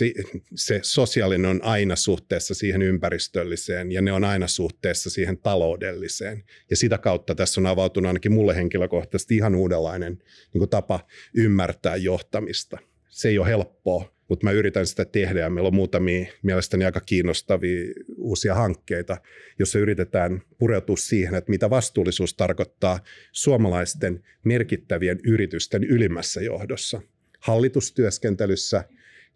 se, 0.54 0.80
sosiaalinen 0.82 1.50
on 1.50 1.64
aina 1.64 1.96
suhteessa 1.96 2.54
siihen 2.54 2.82
ympäristölliseen 2.82 3.92
ja 3.92 4.02
ne 4.02 4.12
on 4.12 4.24
aina 4.24 4.46
suhteessa 4.46 5.10
siihen 5.10 5.38
taloudelliseen. 5.38 6.44
Ja 6.70 6.76
sitä 6.76 6.98
kautta 6.98 7.34
tässä 7.34 7.60
on 7.60 7.66
avautunut 7.66 8.08
ainakin 8.08 8.32
mulle 8.32 8.56
henkilökohtaisesti 8.56 9.36
ihan 9.36 9.54
uudenlainen 9.54 10.12
niin 10.52 10.58
kuin 10.58 10.70
tapa 10.70 11.00
ymmärtää 11.34 11.96
johtamista. 11.96 12.78
Se 13.08 13.28
ei 13.28 13.38
ole 13.38 13.46
helppoa, 13.46 14.13
mutta 14.28 14.46
mä 14.46 14.50
yritän 14.50 14.86
sitä 14.86 15.04
tehdä 15.04 15.40
ja 15.40 15.50
meillä 15.50 15.68
on 15.68 15.74
muutamia 15.74 16.26
mielestäni 16.42 16.84
aika 16.84 17.00
kiinnostavia 17.00 17.92
uusia 18.16 18.54
hankkeita, 18.54 19.16
joissa 19.58 19.78
yritetään 19.78 20.42
pureutua 20.58 20.96
siihen, 20.96 21.34
että 21.34 21.50
mitä 21.50 21.70
vastuullisuus 21.70 22.34
tarkoittaa 22.34 23.00
suomalaisten 23.32 24.24
merkittävien 24.44 25.20
yritysten 25.24 25.84
ylimmässä 25.84 26.42
johdossa, 26.42 27.00
hallitustyöskentelyssä 27.40 28.84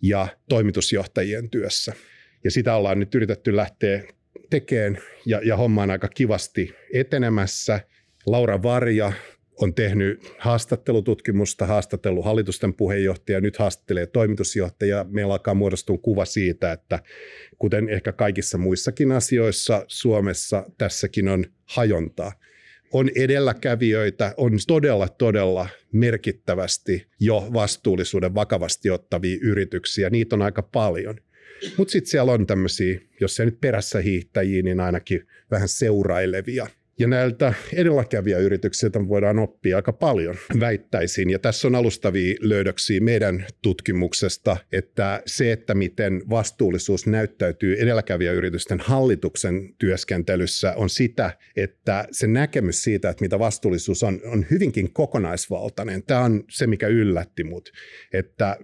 ja 0.03 0.29
toimitusjohtajien 0.49 1.51
työssä. 1.51 1.93
Ja 2.45 2.51
sitä 2.51 2.77
ollaan 2.77 3.01
nyt 3.01 3.15
yritetty 3.15 3.57
lähteä 3.57 4.05
tekemään 4.51 5.03
ja, 5.27 5.41
ja 5.45 5.57
homma 5.57 5.83
on 5.83 5.91
aika 5.91 6.09
kivasti 6.09 6.75
etenemässä. 6.93 7.81
Laura 8.27 8.63
Varja, 8.63 9.13
on 9.61 9.75
tehnyt 9.75 10.35
haastattelututkimusta, 10.39 11.67
haastatellut 11.67 12.25
hallitusten 12.25 12.75
puheenjohtaja, 12.75 13.41
nyt 13.41 13.57
haastattelee 13.57 14.07
toimitusjohtaja. 14.07 15.07
Meillä 15.09 15.33
alkaa 15.33 15.55
muodostua 15.55 15.99
kuva 15.99 16.25
siitä, 16.25 16.73
että 16.73 17.03
kuten 17.59 17.89
ehkä 17.89 18.13
kaikissa 18.13 18.59
muissakin 18.59 19.13
asioissa 19.13 19.85
Suomessa, 19.89 20.65
tässäkin 20.79 21.29
on 21.29 21.45
hajontaa. 21.65 22.33
On 22.93 23.11
edelläkävijöitä, 23.15 24.35
on 24.37 24.53
todella, 24.67 25.09
todella 25.09 25.69
merkittävästi 25.93 27.07
jo 27.21 27.49
vastuullisuuden 27.53 28.35
vakavasti 28.35 28.91
ottavia 28.91 29.39
yrityksiä. 29.43 30.11
Niitä 30.11 30.37
on 30.37 30.43
aika 30.43 30.63
paljon. 30.63 31.17
Mutta 31.77 31.93
sitten 31.93 32.11
siellä 32.11 32.33
on 32.33 32.47
tämmöisiä, 32.47 33.01
jos 33.21 33.41
ei 33.41 33.47
nyt 33.47 33.61
perässä 33.61 34.01
hiihtäjiä, 34.01 34.63
niin 34.63 34.81
ainakin 34.81 35.27
vähän 35.51 35.69
seurailevia– 35.69 36.67
ja 36.99 37.09
näiltä 37.09 37.55
edelläkävijäyrityksiltä 37.73 39.09
voidaan 39.09 39.39
oppia 39.39 39.77
aika 39.77 39.93
paljon, 39.93 40.37
väittäisin. 40.61 41.31
Ja 41.31 41.39
tässä 41.39 41.69
on 41.69 41.75
alustavia 41.75 42.37
löydöksiä 42.41 43.01
meidän 43.01 43.47
tutkimuksesta, 43.63 44.57
että 44.73 45.23
se, 45.27 45.53
että 45.53 45.75
miten 45.75 46.23
vastuullisuus 46.31 47.07
näyttäytyy 47.07 47.77
edelläkävijäyritysten 47.79 48.81
hallituksen 48.81 49.75
työskentelyssä, 49.79 50.75
on 50.77 50.91
sitä, 50.91 51.31
että 51.57 52.09
se 52.11 52.27
näkemys 52.27 52.83
siitä, 52.83 53.11
että 53.11 53.25
mitä 53.25 53.39
vastuullisuus 53.39 54.03
on, 54.03 54.21
on 54.25 54.47
hyvinkin 54.51 54.93
kokonaisvaltainen. 54.93 56.03
Tämä 56.03 56.21
on 56.21 56.45
se, 56.51 56.67
mikä 56.67 56.87
yllätti 56.87 57.45
mut, 57.45 57.71
että 58.13 58.57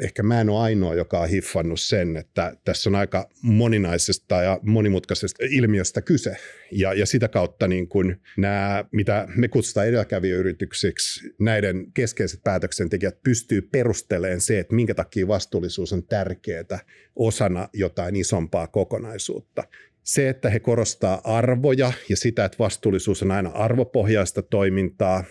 ehkä 0.00 0.22
mä 0.22 0.40
en 0.40 0.48
ole 0.48 0.60
ainoa, 0.60 0.94
joka 0.94 1.20
on 1.20 1.28
hiffannut 1.28 1.80
sen, 1.80 2.16
että 2.16 2.56
tässä 2.64 2.90
on 2.90 2.94
aika 2.94 3.28
moninaisesta 3.42 4.42
ja 4.42 4.60
monimutkaisesta 4.62 5.44
ilmiöstä 5.50 6.02
kyse. 6.02 6.36
Ja, 6.72 6.94
ja 6.94 7.06
sitä 7.06 7.28
kautta 7.28 7.68
niin 7.68 7.88
kuin 7.88 8.20
nämä, 8.36 8.84
mitä 8.92 9.28
me 9.36 9.48
kutsutaan 9.48 9.86
edelläkävijäyrityksiksi, 9.86 11.34
näiden 11.40 11.92
keskeiset 11.94 12.40
päätöksentekijät 12.44 13.22
pystyy 13.22 13.62
perustelemaan 13.62 14.40
se, 14.40 14.58
että 14.58 14.74
minkä 14.74 14.94
takia 14.94 15.28
vastuullisuus 15.28 15.92
on 15.92 16.06
tärkeää 16.06 16.78
osana 17.16 17.68
jotain 17.72 18.16
isompaa 18.16 18.66
kokonaisuutta 18.66 19.64
se, 20.04 20.28
että 20.28 20.50
he 20.50 20.60
korostaa 20.60 21.20
arvoja 21.24 21.92
ja 22.08 22.16
sitä, 22.16 22.44
että 22.44 22.58
vastuullisuus 22.58 23.22
on 23.22 23.30
aina 23.30 23.50
arvopohjaista 23.50 24.42
toimintaa, 24.42 25.24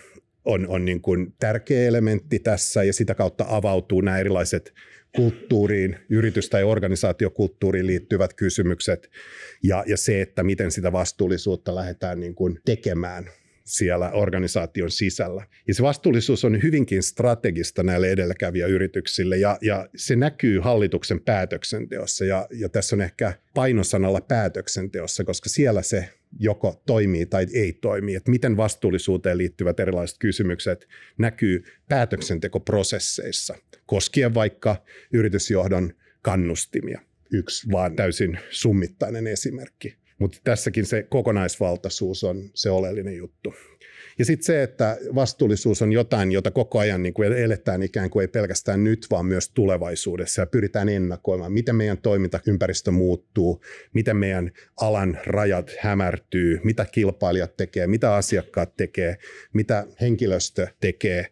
on, 0.44 0.68
on 0.68 0.84
niin 0.84 1.00
kuin 1.00 1.34
tärkeä 1.40 1.88
elementti 1.88 2.38
tässä 2.38 2.82
ja 2.84 2.92
sitä 2.92 3.14
kautta 3.14 3.44
avautuu 3.48 4.00
nämä 4.00 4.18
erilaiset 4.18 4.74
kulttuuriin, 5.16 5.96
yritys- 6.08 6.50
tai 6.50 6.64
organisaatiokulttuuriin 6.64 7.86
liittyvät 7.86 8.34
kysymykset 8.34 9.10
ja, 9.62 9.84
ja 9.86 9.96
se, 9.96 10.22
että 10.22 10.42
miten 10.42 10.70
sitä 10.70 10.92
vastuullisuutta 10.92 11.74
lähdetään 11.74 12.20
niin 12.20 12.34
kuin 12.34 12.60
tekemään 12.64 13.30
siellä 13.64 14.10
organisaation 14.10 14.90
sisällä. 14.90 15.46
Ja 15.68 15.74
se 15.74 15.82
vastuullisuus 15.82 16.44
on 16.44 16.62
hyvinkin 16.62 17.02
strategista 17.02 17.82
näille 17.82 18.10
edelläkävijäyrityksille 18.10 19.36
ja, 19.36 19.58
ja 19.60 19.88
se 19.96 20.16
näkyy 20.16 20.60
hallituksen 20.60 21.20
päätöksenteossa 21.20 22.24
ja, 22.24 22.48
ja 22.50 22.68
tässä 22.68 22.96
on 22.96 23.00
ehkä 23.00 23.32
painosanalla 23.54 24.20
päätöksenteossa, 24.20 25.24
koska 25.24 25.48
siellä 25.48 25.82
se 25.82 26.08
joko 26.38 26.82
toimii 26.86 27.26
tai 27.26 27.46
ei 27.54 27.72
toimi, 27.72 28.14
että 28.14 28.30
miten 28.30 28.56
vastuullisuuteen 28.56 29.38
liittyvät 29.38 29.80
erilaiset 29.80 30.18
kysymykset 30.18 30.88
näkyy 31.18 31.64
päätöksentekoprosesseissa, 31.88 33.54
koskien 33.86 34.34
vaikka 34.34 34.84
yritysjohdon 35.12 35.92
kannustimia. 36.22 37.00
Yksi 37.32 37.70
vaan 37.72 37.96
täysin 37.96 38.38
summittainen 38.50 39.26
esimerkki. 39.26 40.03
Mutta 40.18 40.38
tässäkin 40.44 40.86
se 40.86 41.02
kokonaisvaltaisuus 41.02 42.24
on 42.24 42.50
se 42.54 42.70
oleellinen 42.70 43.16
juttu. 43.16 43.54
Ja 44.18 44.24
sitten 44.24 44.44
se, 44.44 44.62
että 44.62 44.98
vastuullisuus 45.14 45.82
on 45.82 45.92
jotain, 45.92 46.32
jota 46.32 46.50
koko 46.50 46.78
ajan 46.78 47.02
niin 47.02 47.14
kuin 47.14 47.32
eletään 47.32 47.82
ikään 47.82 48.10
kuin 48.10 48.20
ei 48.20 48.28
pelkästään 48.28 48.84
nyt, 48.84 49.06
vaan 49.10 49.26
myös 49.26 49.48
tulevaisuudessa 49.48 50.42
ja 50.42 50.46
pyritään 50.46 50.88
ennakoimaan, 50.88 51.52
miten 51.52 51.76
meidän 51.76 51.98
toimintaympäristö 51.98 52.90
muuttuu, 52.90 53.62
miten 53.92 54.16
meidän 54.16 54.50
alan 54.80 55.18
rajat 55.26 55.70
hämärtyy, 55.80 56.60
mitä 56.64 56.84
kilpailijat 56.84 57.56
tekee, 57.56 57.86
mitä 57.86 58.14
asiakkaat 58.14 58.76
tekee, 58.76 59.16
mitä 59.52 59.86
henkilöstö 60.00 60.66
tekee 60.80 61.26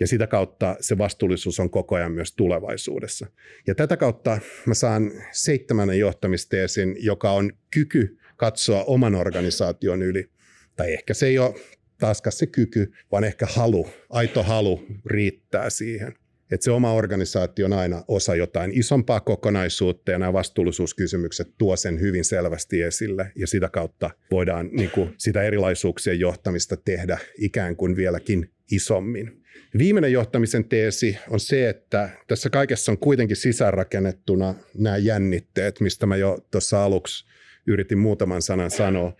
ja 0.00 0.06
sitä 0.06 0.26
kautta 0.26 0.76
se 0.80 0.98
vastuullisuus 0.98 1.60
on 1.60 1.70
koko 1.70 1.94
ajan 1.94 2.12
myös 2.12 2.32
tulevaisuudessa. 2.32 3.26
Ja 3.66 3.74
tätä 3.74 3.96
kautta 3.96 4.38
mä 4.66 4.74
saan 4.74 5.10
seitsemännen 5.32 5.98
johtamisteesin, 5.98 6.96
joka 6.98 7.30
on 7.30 7.52
kyky 7.70 8.18
katsoa 8.38 8.84
oman 8.84 9.14
organisaation 9.14 10.02
yli. 10.02 10.30
Tai 10.76 10.92
ehkä 10.92 11.14
se 11.14 11.26
ei 11.26 11.38
ole 11.38 11.54
taaskaan 11.98 12.32
se 12.32 12.46
kyky, 12.46 12.92
vaan 13.12 13.24
ehkä 13.24 13.46
halu, 13.46 13.88
aito 14.10 14.42
halu 14.42 14.86
riittää 15.06 15.70
siihen. 15.70 16.14
Että 16.50 16.64
se 16.64 16.70
oma 16.70 16.92
organisaatio 16.92 17.66
on 17.66 17.72
aina 17.72 18.04
osa 18.08 18.34
jotain 18.34 18.78
isompaa 18.78 19.20
kokonaisuutta 19.20 20.10
ja 20.10 20.18
nämä 20.18 20.32
vastuullisuuskysymykset 20.32 21.54
tuo 21.58 21.76
sen 21.76 22.00
hyvin 22.00 22.24
selvästi 22.24 22.82
esille 22.82 23.32
ja 23.36 23.46
sitä 23.46 23.68
kautta 23.68 24.10
voidaan 24.30 24.68
niin 24.72 24.90
kuin, 24.90 25.14
sitä 25.18 25.42
erilaisuuksien 25.42 26.20
johtamista 26.20 26.76
tehdä 26.76 27.18
ikään 27.38 27.76
kuin 27.76 27.96
vieläkin 27.96 28.50
isommin. 28.70 29.42
Viimeinen 29.78 30.12
johtamisen 30.12 30.64
teesi 30.64 31.18
on 31.28 31.40
se, 31.40 31.68
että 31.68 32.10
tässä 32.26 32.50
kaikessa 32.50 32.92
on 32.92 32.98
kuitenkin 32.98 33.36
sisäänrakennettuna 33.36 34.54
nämä 34.74 34.96
jännitteet, 34.96 35.80
mistä 35.80 36.06
mä 36.06 36.16
jo 36.16 36.38
tuossa 36.50 36.84
aluksi 36.84 37.24
yritin 37.68 37.98
muutaman 37.98 38.42
sanan 38.42 38.70
sanoa. 38.70 39.12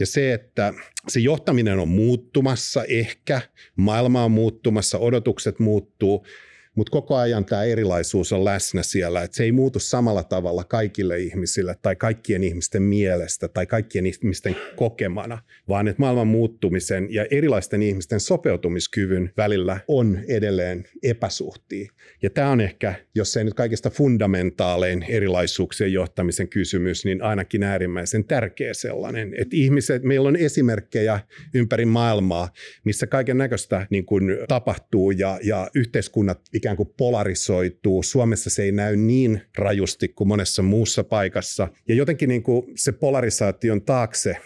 Ja 0.00 0.06
se, 0.06 0.32
että 0.32 0.74
se 1.08 1.20
johtaminen 1.20 1.78
on 1.78 1.88
muuttumassa 1.88 2.84
ehkä, 2.84 3.40
maailma 3.76 4.24
on 4.24 4.30
muuttumassa, 4.30 4.98
odotukset 4.98 5.58
muuttuu, 5.58 6.26
mutta 6.74 6.90
koko 6.90 7.16
ajan 7.16 7.44
tämä 7.44 7.64
erilaisuus 7.64 8.32
on 8.32 8.44
läsnä 8.44 8.82
siellä, 8.82 9.22
että 9.22 9.36
se 9.36 9.44
ei 9.44 9.52
muutu 9.52 9.78
samalla 9.78 10.22
tavalla 10.22 10.64
kaikille 10.64 11.18
ihmisille 11.18 11.76
tai 11.82 11.96
kaikkien 11.96 12.44
ihmisten 12.44 12.82
mielestä 12.82 13.48
tai 13.48 13.66
kaikkien 13.66 14.06
ihmisten 14.06 14.56
kokemana, 14.76 15.38
vaan 15.68 15.88
että 15.88 16.00
maailman 16.00 16.26
muuttumisen 16.26 17.14
ja 17.14 17.26
erilaisten 17.30 17.82
ihmisten 17.82 18.20
sopeutumiskyvyn 18.20 19.32
välillä 19.36 19.80
on 19.88 20.18
edelleen 20.28 20.84
epäsuhtia. 21.02 21.92
Ja 22.22 22.30
tämä 22.30 22.50
on 22.50 22.60
ehkä, 22.60 22.94
jos 23.14 23.36
ei 23.36 23.44
nyt 23.44 23.54
kaikista 23.54 23.90
fundamentaalein 23.90 25.04
erilaisuuksien 25.08 25.92
johtamisen 25.92 26.48
kysymys, 26.48 27.04
niin 27.04 27.22
ainakin 27.22 27.62
äärimmäisen 27.62 28.24
tärkeä 28.24 28.74
sellainen, 28.74 29.34
että 29.38 29.56
ihmiset, 29.56 30.02
meillä 30.02 30.28
on 30.28 30.36
esimerkkejä 30.36 31.20
ympäri 31.54 31.84
maailmaa, 31.84 32.48
missä 32.84 33.06
kaiken 33.06 33.38
näköistä 33.38 33.86
niin 33.90 34.06
tapahtuu 34.48 35.10
ja, 35.10 35.38
ja 35.42 35.70
yhteiskunnat 35.74 36.40
ikään 36.64 36.76
kuin 36.76 36.94
polarisoituu. 36.96 38.02
Suomessa 38.02 38.50
se 38.50 38.62
ei 38.62 38.72
näy 38.72 38.96
niin 38.96 39.40
rajusti 39.58 40.08
kuin 40.08 40.28
monessa 40.28 40.62
muussa 40.62 41.04
paikassa. 41.04 41.68
Ja 41.88 41.94
jotenkin 41.94 42.28
niin 42.28 42.42
kuin 42.42 42.72
se 42.74 42.92
polarisaation 42.92 43.82
taakse, 43.82 44.36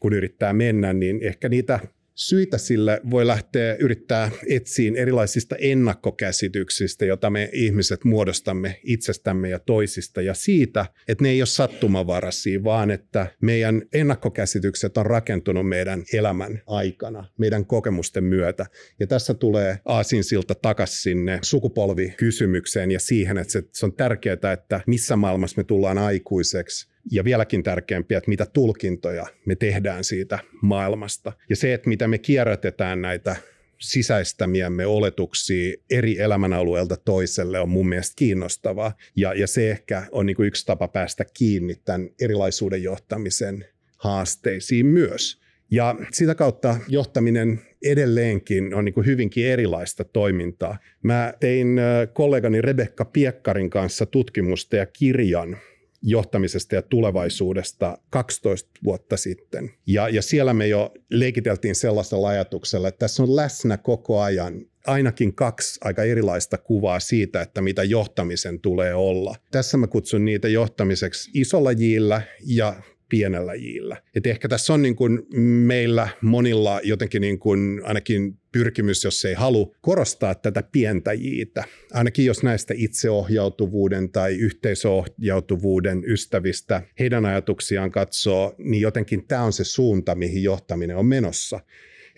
kun 0.00 0.12
yrittää 0.12 0.52
mennä, 0.52 0.92
niin 0.92 1.18
ehkä 1.22 1.48
niitä 1.48 1.80
syitä 2.18 2.58
sille 2.58 3.00
voi 3.10 3.26
lähteä 3.26 3.76
yrittää 3.80 4.30
etsiä 4.48 4.92
erilaisista 4.96 5.56
ennakkokäsityksistä, 5.58 7.04
joita 7.04 7.30
me 7.30 7.50
ihmiset 7.52 8.04
muodostamme 8.04 8.80
itsestämme 8.84 9.48
ja 9.48 9.58
toisista 9.58 10.22
ja 10.22 10.34
siitä, 10.34 10.86
että 11.08 11.24
ne 11.24 11.30
ei 11.30 11.40
ole 11.40 11.46
sattumavaraisia, 11.46 12.64
vaan 12.64 12.90
että 12.90 13.26
meidän 13.42 13.82
ennakkokäsitykset 13.92 14.96
on 14.96 15.06
rakentunut 15.06 15.68
meidän 15.68 16.04
elämän 16.12 16.62
aikana, 16.66 17.24
meidän 17.38 17.66
kokemusten 17.66 18.24
myötä. 18.24 18.66
Ja 19.00 19.06
tässä 19.06 19.34
tulee 19.34 19.78
aasinsilta 19.84 20.54
takaisin 20.54 20.98
sinne 21.02 21.38
sukupolvikysymykseen 21.42 22.90
ja 22.90 23.00
siihen, 23.00 23.38
että 23.38 23.52
se 23.72 23.86
on 23.86 23.92
tärkeää, 23.92 24.52
että 24.52 24.80
missä 24.86 25.16
maailmassa 25.16 25.60
me 25.60 25.64
tullaan 25.64 25.98
aikuiseksi, 25.98 26.88
ja 27.10 27.24
vieläkin 27.24 27.62
tärkeämpiä, 27.62 28.18
että 28.18 28.28
mitä 28.28 28.46
tulkintoja 28.46 29.26
me 29.44 29.54
tehdään 29.54 30.04
siitä 30.04 30.38
maailmasta. 30.62 31.32
Ja 31.50 31.56
se, 31.56 31.74
että 31.74 31.88
mitä 31.88 32.08
me 32.08 32.18
kierrätetään 32.18 33.02
näitä 33.02 33.36
sisäistämiämme 33.78 34.86
oletuksia 34.86 35.74
eri 35.90 36.20
elämänalueelta 36.20 36.96
toiselle 36.96 37.60
on 37.60 37.68
mun 37.68 37.88
mielestä 37.88 38.14
kiinnostavaa. 38.16 38.92
Ja, 39.16 39.34
ja 39.34 39.46
se 39.46 39.70
ehkä 39.70 40.02
on 40.12 40.26
niin 40.26 40.36
yksi 40.44 40.66
tapa 40.66 40.88
päästä 40.88 41.24
kiinni 41.34 41.74
tämän 41.84 42.10
erilaisuuden 42.20 42.82
johtamisen 42.82 43.64
haasteisiin 43.96 44.86
myös. 44.86 45.40
Ja 45.70 45.96
sitä 46.12 46.34
kautta 46.34 46.76
johtaminen 46.88 47.60
edelleenkin 47.84 48.74
on 48.74 48.84
niin 48.84 49.06
hyvinkin 49.06 49.46
erilaista 49.46 50.04
toimintaa. 50.04 50.78
Mä 51.02 51.34
tein 51.40 51.80
kollegani 52.12 52.60
Rebekka 52.62 53.04
Piekkarin 53.04 53.70
kanssa 53.70 54.06
tutkimusta 54.06 54.76
ja 54.76 54.86
kirjan 54.86 55.56
johtamisesta 56.02 56.74
ja 56.74 56.82
tulevaisuudesta 56.82 57.98
12 58.10 58.70
vuotta 58.84 59.16
sitten. 59.16 59.70
Ja, 59.86 60.08
ja 60.08 60.22
siellä 60.22 60.54
me 60.54 60.66
jo 60.66 60.94
leikiteltiin 61.10 61.74
sellaisella 61.74 62.28
ajatuksella, 62.28 62.88
että 62.88 62.98
tässä 62.98 63.22
on 63.22 63.36
läsnä 63.36 63.76
koko 63.76 64.20
ajan 64.20 64.54
ainakin 64.86 65.34
kaksi 65.34 65.80
aika 65.84 66.04
erilaista 66.04 66.58
kuvaa 66.58 67.00
siitä, 67.00 67.42
että 67.42 67.62
mitä 67.62 67.84
johtamisen 67.84 68.60
tulee 68.60 68.94
olla. 68.94 69.34
Tässä 69.50 69.76
mä 69.76 69.86
kutsun 69.86 70.24
niitä 70.24 70.48
johtamiseksi 70.48 71.30
isolla 71.34 71.72
jillä 71.72 72.22
ja 72.46 72.82
pienellä 73.08 73.54
jillä. 73.54 73.96
Et 74.14 74.26
ehkä 74.26 74.48
tässä 74.48 74.74
on 74.74 74.82
niin 74.82 74.96
kuin 74.96 75.22
meillä 75.66 76.08
monilla 76.20 76.80
jotenkin 76.82 77.20
niin 77.20 77.38
kuin 77.38 77.80
ainakin 77.84 78.37
pyrkimys, 78.52 79.04
jos 79.04 79.24
ei 79.24 79.34
halua 79.34 79.76
korostaa 79.80 80.34
tätä 80.34 80.62
pientä 80.62 81.12
jiitä. 81.12 81.64
Ainakin 81.92 82.24
jos 82.24 82.42
näistä 82.42 82.74
itseohjautuvuuden 82.76 84.12
tai 84.12 84.34
yhteisöohjautuvuuden 84.34 86.04
ystävistä 86.06 86.82
heidän 86.98 87.26
ajatuksiaan 87.26 87.90
katsoo, 87.90 88.54
niin 88.58 88.80
jotenkin 88.80 89.26
tämä 89.26 89.42
on 89.42 89.52
se 89.52 89.64
suunta, 89.64 90.14
mihin 90.14 90.42
johtaminen 90.42 90.96
on 90.96 91.06
menossa. 91.06 91.60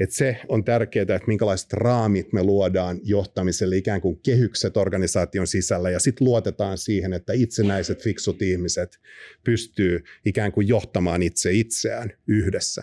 Et 0.00 0.12
se 0.12 0.40
on 0.48 0.64
tärkeää, 0.64 1.02
että 1.02 1.26
minkälaiset 1.26 1.72
raamit 1.72 2.32
me 2.32 2.42
luodaan 2.42 3.00
johtamiselle, 3.02 3.76
ikään 3.76 4.00
kuin 4.00 4.20
kehykset 4.22 4.76
organisaation 4.76 5.46
sisällä, 5.46 5.90
ja 5.90 5.98
sitten 5.98 6.24
luotetaan 6.24 6.78
siihen, 6.78 7.12
että 7.12 7.32
itsenäiset, 7.32 8.02
fiksut 8.02 8.42
ihmiset 8.42 9.00
pystyy 9.44 10.04
ikään 10.24 10.52
kuin 10.52 10.68
johtamaan 10.68 11.22
itse 11.22 11.52
itseään 11.52 12.12
yhdessä. 12.26 12.82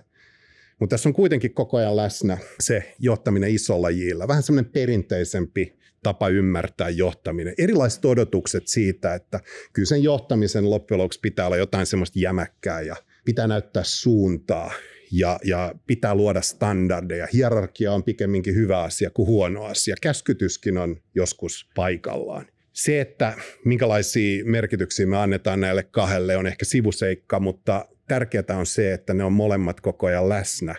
Mutta 0.79 0.93
tässä 0.93 1.09
on 1.09 1.13
kuitenkin 1.13 1.53
koko 1.53 1.77
ajan 1.77 1.95
läsnä 1.95 2.37
se 2.59 2.95
johtaminen 2.99 3.49
isolla 3.49 3.89
jillä, 3.89 4.27
vähän 4.27 4.43
semmoinen 4.43 4.71
perinteisempi 4.71 5.77
tapa 6.03 6.29
ymmärtää 6.29 6.89
johtaminen. 6.89 7.53
Erilaiset 7.57 8.05
odotukset 8.05 8.67
siitä, 8.67 9.13
että 9.13 9.39
kyllä 9.73 9.85
sen 9.85 10.03
johtamisen 10.03 10.69
loppujen 10.69 10.99
lopuksi 10.99 11.19
pitää 11.19 11.45
olla 11.45 11.57
jotain 11.57 11.85
semmoista 11.85 12.19
jämäkkää 12.19 12.81
ja 12.81 12.95
pitää 13.25 13.47
näyttää 13.47 13.83
suuntaa 13.85 14.71
ja, 15.11 15.39
ja 15.43 15.75
pitää 15.87 16.15
luoda 16.15 16.41
standardeja. 16.41 17.27
Hierarkia 17.33 17.93
on 17.93 18.03
pikemminkin 18.03 18.55
hyvä 18.55 18.81
asia 18.81 19.09
kuin 19.09 19.27
huono 19.27 19.63
asia. 19.63 19.95
Käskytyskin 20.01 20.77
on 20.77 20.97
joskus 21.15 21.69
paikallaan. 21.75 22.47
Se, 22.73 23.01
että 23.01 23.33
minkälaisia 23.65 24.45
merkityksiä 24.45 25.05
me 25.05 25.17
annetaan 25.17 25.59
näille 25.59 25.83
kahdelle 25.83 26.37
on 26.37 26.47
ehkä 26.47 26.65
sivuseikka, 26.65 27.39
mutta 27.39 27.85
tärkeää 28.07 28.57
on 28.57 28.65
se, 28.65 28.93
että 28.93 29.13
ne 29.13 29.23
on 29.23 29.33
molemmat 29.33 29.81
koko 29.81 30.07
ajan 30.07 30.29
läsnä. 30.29 30.75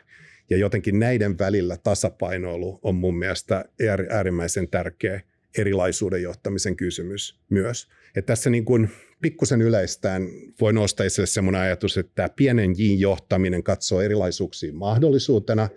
Ja 0.51 0.57
jotenkin 0.57 0.99
näiden 0.99 1.39
välillä 1.39 1.77
tasapainoilu 1.77 2.79
on 2.83 2.95
mun 2.95 3.19
mielestä 3.19 3.65
äärimmäisen 4.11 4.69
tärkeä 4.69 5.21
erilaisuuden 5.59 6.23
johtamisen 6.23 6.77
kysymys 6.77 7.41
myös. 7.51 7.89
Et 8.17 8.27
tässä 8.27 8.51
niin 8.51 8.65
kuin 8.65 8.91
pikkusen 9.21 9.63
yleistään 9.63 10.29
voi 10.61 10.73
nostaa 10.73 11.07
esille 11.07 11.27
sellainen 11.27 11.61
ajatus, 11.61 11.99
että 11.99 12.13
tämä 12.15 12.29
pienen 12.29 12.75
jin 12.79 13.01
johtaminen 13.01 13.63
katsoo 13.63 14.01
erilaisuuksia 14.01 14.73
mahdollisuutena, 14.73 15.69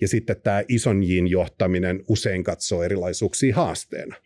ja 0.00 0.08
sitten 0.08 0.40
tämä 0.42 0.62
ison 0.68 1.02
jin 1.02 1.28
johtaminen 1.28 2.04
usein 2.08 2.44
katsoo 2.44 2.82
erilaisuuksia 2.82 3.54
haasteena. 3.54 4.16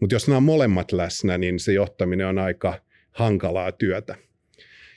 Mutta 0.00 0.14
jos 0.14 0.28
nämä 0.28 0.36
on 0.36 0.42
molemmat 0.42 0.92
läsnä, 0.92 1.38
niin 1.38 1.58
se 1.58 1.72
johtaminen 1.72 2.26
on 2.26 2.38
aika 2.38 2.80
hankalaa 3.10 3.72
työtä. 3.72 4.16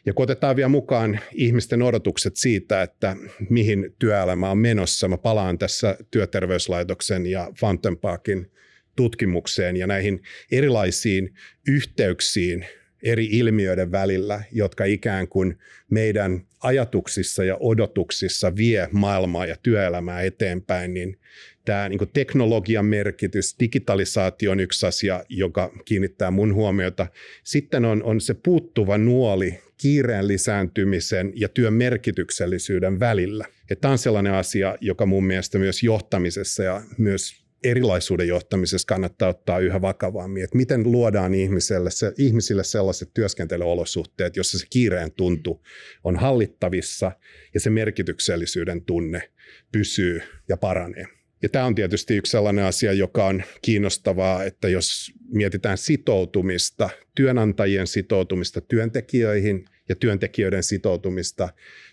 Ja 0.08 0.13
kun 0.13 0.24
otetaan 0.24 0.56
vielä 0.56 0.70
mukaan 0.70 1.20
ihmisten 1.34 1.82
odotukset 1.82 2.36
siitä, 2.36 2.82
että 2.82 3.15
mihin 3.50 3.96
työelämä 4.00 4.52
on 4.52 4.58
menossa, 4.58 5.08
mä 5.08 5.17
palaan 5.17 5.58
tässä 5.58 5.98
työterveyslaitoksen 6.12 7.26
ja 7.26 7.52
Fountain 7.60 7.98
Parkin 7.98 8.52
tutkimukseen 8.96 9.78
ja 9.78 9.88
näihin 9.88 10.22
erilaisiin 10.52 11.34
yhteyksiin 11.67 12.65
eri 13.04 13.26
ilmiöiden 13.26 13.91
välillä, 13.91 14.43
jotka 14.52 14.86
ikään 14.86 15.28
kuin 15.28 15.58
meidän 15.91 16.48
ajatuksissa 16.60 17.43
ja 17.43 17.58
odotuksissa 17.60 18.56
vie 18.56 18.88
maailmaa 18.91 19.46
ja 19.46 19.56
työelämää 19.63 20.22
eteenpäin, 20.22 20.93
niin 20.93 21.20
tämä 21.67 21.89
niin 21.89 21.99
teknologian 22.13 22.86
merkitys, 22.86 23.56
digitalisaatio 23.60 24.51
on 24.51 24.60
yksi 24.60 24.86
asia, 24.86 25.23
joka 25.30 25.71
kiinnittää 25.86 26.32
mun 26.32 26.53
huomiota. 26.53 27.08
Sitten 27.43 27.86
on, 27.86 28.03
on 28.03 28.21
se 28.21 28.34
puuttuva 28.34 28.97
nuoli 28.97 29.60
kiireen 29.77 30.27
lisääntymisen 30.27 31.32
ja 31.36 31.49
työn 31.49 31.73
merkityksellisyyden 31.73 32.99
välillä. 32.99 33.45
Tämä 33.82 33.91
on 33.91 33.97
sellainen 33.97 34.34
asia, 34.34 34.77
joka 34.82 35.06
mun 35.06 35.25
mielestä 35.25 35.58
myös 35.58 35.84
johtamisessa 35.84 36.63
ja 36.63 36.82
myös 36.97 37.47
erilaisuuden 37.63 38.27
johtamisessa 38.27 38.86
kannattaa 38.88 39.30
ottaa 39.30 39.60
yhä 39.60 39.82
vakavammin, 39.82 40.43
että 40.43 40.58
miten 40.58 40.91
luodaan 40.91 41.34
ihmiselle, 41.34 41.91
se, 41.91 42.13
ihmisille 42.17 42.63
sellaiset 42.63 43.10
työskentelyolosuhteet, 43.13 44.36
jossa 44.36 44.60
se 44.60 44.65
kiireen 44.69 45.12
tuntu 45.12 45.62
on 46.03 46.15
hallittavissa 46.15 47.12
ja 47.53 47.60
se 47.60 47.69
merkityksellisyyden 47.69 48.86
tunne 48.86 49.30
pysyy 49.71 50.21
ja 50.49 50.58
paranee. 50.58 51.16
Ja 51.41 51.50
tämä 51.50 51.65
on 51.65 51.76
tietysti 51.76 52.17
yksi 52.17 52.32
sellainen 52.32 52.65
asia, 52.65 52.93
joka 52.93 53.26
on 53.26 53.43
kiinnostavaa, 53.62 54.43
että 54.43 54.69
jos 54.69 55.12
mietitään 55.34 55.78
sitoutumista, 55.78 56.89
työnantajien 57.15 57.88
sitoutumista 57.88 58.62
työntekijöihin 58.62 59.65
ja 59.89 59.95
työntekijöiden 59.95 60.63
sitoutumista 60.63 61.50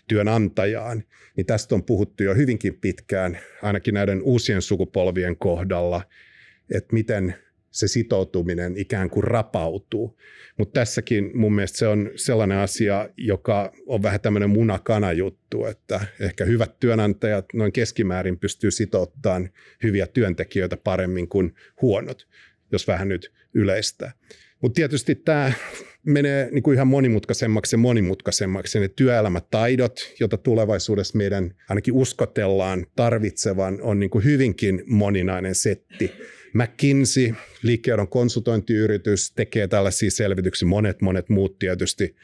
työnantajaan, 0.07 1.03
niin 1.35 1.45
tästä 1.45 1.75
on 1.75 1.83
puhuttu 1.83 2.23
jo 2.23 2.35
hyvinkin 2.35 2.79
pitkään, 2.79 3.39
ainakin 3.61 3.93
näiden 3.93 4.21
uusien 4.21 4.61
sukupolvien 4.61 5.37
kohdalla, 5.37 6.01
että 6.73 6.93
miten 6.93 7.35
se 7.75 7.87
sitoutuminen 7.87 8.77
ikään 8.77 9.09
kuin 9.09 9.23
rapautuu. 9.23 10.19
Mutta 10.57 10.79
tässäkin 10.79 11.31
mun 11.33 11.55
mielestä 11.55 11.77
se 11.77 11.87
on 11.87 12.11
sellainen 12.15 12.57
asia, 12.57 13.09
joka 13.17 13.73
on 13.85 14.03
vähän 14.03 14.21
tämmöinen 14.21 14.49
munakana 14.49 15.13
juttu, 15.13 15.65
että 15.65 16.01
ehkä 16.19 16.45
hyvät 16.45 16.79
työnantajat 16.79 17.45
noin 17.53 17.71
keskimäärin 17.71 18.39
pystyy 18.39 18.71
sitouttamaan 18.71 19.49
hyviä 19.83 20.07
työntekijöitä 20.07 20.77
paremmin 20.77 21.29
kuin 21.29 21.55
huonot, 21.81 22.27
jos 22.71 22.87
vähän 22.87 23.07
nyt 23.07 23.31
yleistää. 23.53 24.11
Mutta 24.61 24.75
tietysti 24.75 25.15
tämä 25.15 25.53
menee 26.05 26.49
niin 26.51 26.63
kuin 26.63 26.75
ihan 26.75 26.87
monimutkaisemmaksi 26.87 27.73
ja 27.73 27.77
monimutkaisemmaksi. 27.77 28.79
Ne 28.79 28.87
työelämätaidot, 28.87 30.13
joita 30.19 30.37
tulevaisuudessa 30.37 31.17
meidän 31.17 31.55
ainakin 31.69 31.93
uskotellaan 31.93 32.85
tarvitsevan, 32.95 33.81
on 33.81 33.99
niin 33.99 34.09
kuin 34.09 34.23
hyvinkin 34.23 34.83
moninainen 34.85 35.55
setti. 35.55 36.11
McKinsey, 36.55 37.33
liikkeedon 37.61 38.07
konsultointiyritys, 38.07 39.31
tekee 39.31 39.67
tällaisia 39.67 40.11
selvityksiä, 40.11 40.67
monet 40.67 41.01
monet 41.01 41.29
muut 41.29 41.59
tietysti 41.59 42.15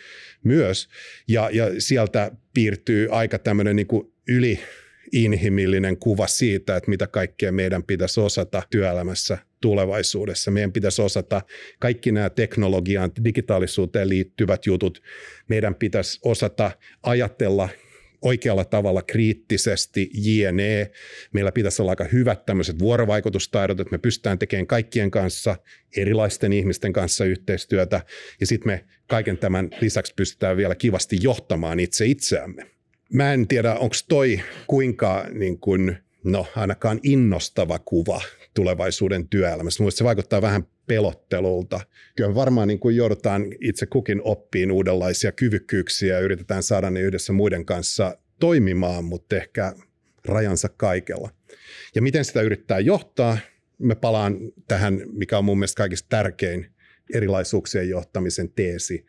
myös. 0.43 0.89
Ja, 1.27 1.49
ja 1.53 1.65
sieltä 1.77 2.31
piirtyy 2.53 3.07
aika 3.11 3.39
tämmöinen 3.39 3.75
niin 3.75 3.87
kuin 3.87 4.13
yli 4.27 4.59
inhimillinen 5.11 5.97
kuva 5.97 6.27
siitä, 6.27 6.75
että 6.75 6.89
mitä 6.89 7.07
kaikkea 7.07 7.51
meidän 7.51 7.83
pitäisi 7.83 8.19
osata 8.19 8.63
työelämässä 8.69 9.37
tulevaisuudessa. 9.61 10.51
Meidän 10.51 10.71
pitäisi 10.71 11.01
osata 11.01 11.41
kaikki 11.79 12.11
nämä 12.11 12.29
teknologiaan, 12.29 13.11
digitaalisuuteen 13.23 14.09
liittyvät 14.09 14.65
jutut. 14.65 15.01
Meidän 15.47 15.75
pitäisi 15.75 16.19
osata 16.23 16.71
ajatella 17.03 17.69
oikealla 18.21 18.65
tavalla 18.65 19.01
kriittisesti, 19.01 20.09
jne. 20.13 20.91
Meillä 21.33 21.51
pitäisi 21.51 21.81
olla 21.81 21.91
aika 21.91 22.03
hyvät 22.03 22.45
tämmöiset 22.45 22.79
vuorovaikutustaidot, 22.79 23.79
että 23.79 23.91
me 23.91 23.97
pystytään 23.97 24.39
tekemään 24.39 24.67
kaikkien 24.67 25.11
kanssa, 25.11 25.55
erilaisten 25.97 26.53
ihmisten 26.53 26.93
kanssa 26.93 27.25
yhteistyötä, 27.25 28.01
ja 28.39 28.47
sitten 28.47 28.71
me 28.71 28.85
kaiken 29.07 29.37
tämän 29.37 29.69
lisäksi 29.81 30.13
pystytään 30.15 30.57
vielä 30.57 30.75
kivasti 30.75 31.17
johtamaan 31.21 31.79
itse 31.79 32.05
itseämme. 32.05 32.67
Mä 33.13 33.33
en 33.33 33.47
tiedä, 33.47 33.75
onko 33.75 33.95
toi 34.09 34.41
kuinka 34.67 35.25
niin 35.31 35.59
kun, 35.59 35.95
no 36.23 36.47
ainakaan 36.55 36.99
innostava 37.03 37.79
kuva 37.79 38.21
tulevaisuuden 38.53 39.27
työelämässä. 39.27 39.83
Mielestäni 39.83 39.97
se 39.97 40.03
vaikuttaa 40.03 40.41
vähän 40.41 40.63
pelottelulta. 40.91 41.79
Kyllä 42.15 42.35
varmaan 42.35 42.67
niin 42.67 42.79
kuin 42.79 42.95
joudutaan 42.95 43.45
itse 43.61 43.85
kukin 43.85 44.21
oppiin 44.23 44.71
uudenlaisia 44.71 45.31
kyvykkyyksiä 45.31 46.13
ja 46.13 46.19
yritetään 46.19 46.63
saada 46.63 46.89
ne 46.89 47.01
yhdessä 47.01 47.33
muiden 47.33 47.65
kanssa 47.65 48.17
toimimaan, 48.39 49.05
mutta 49.05 49.35
ehkä 49.35 49.73
rajansa 50.25 50.69
kaikella. 50.69 51.29
Ja 51.95 52.01
miten 52.01 52.25
sitä 52.25 52.41
yrittää 52.41 52.79
johtaa? 52.79 53.37
Me 53.77 53.95
palaan 53.95 54.37
tähän, 54.67 55.01
mikä 55.13 55.37
on 55.37 55.45
mun 55.45 55.59
mielestä 55.59 55.77
kaikista 55.77 56.09
tärkein 56.09 56.71
erilaisuuksien 57.13 57.89
johtamisen 57.89 58.51
teesi, 58.51 59.05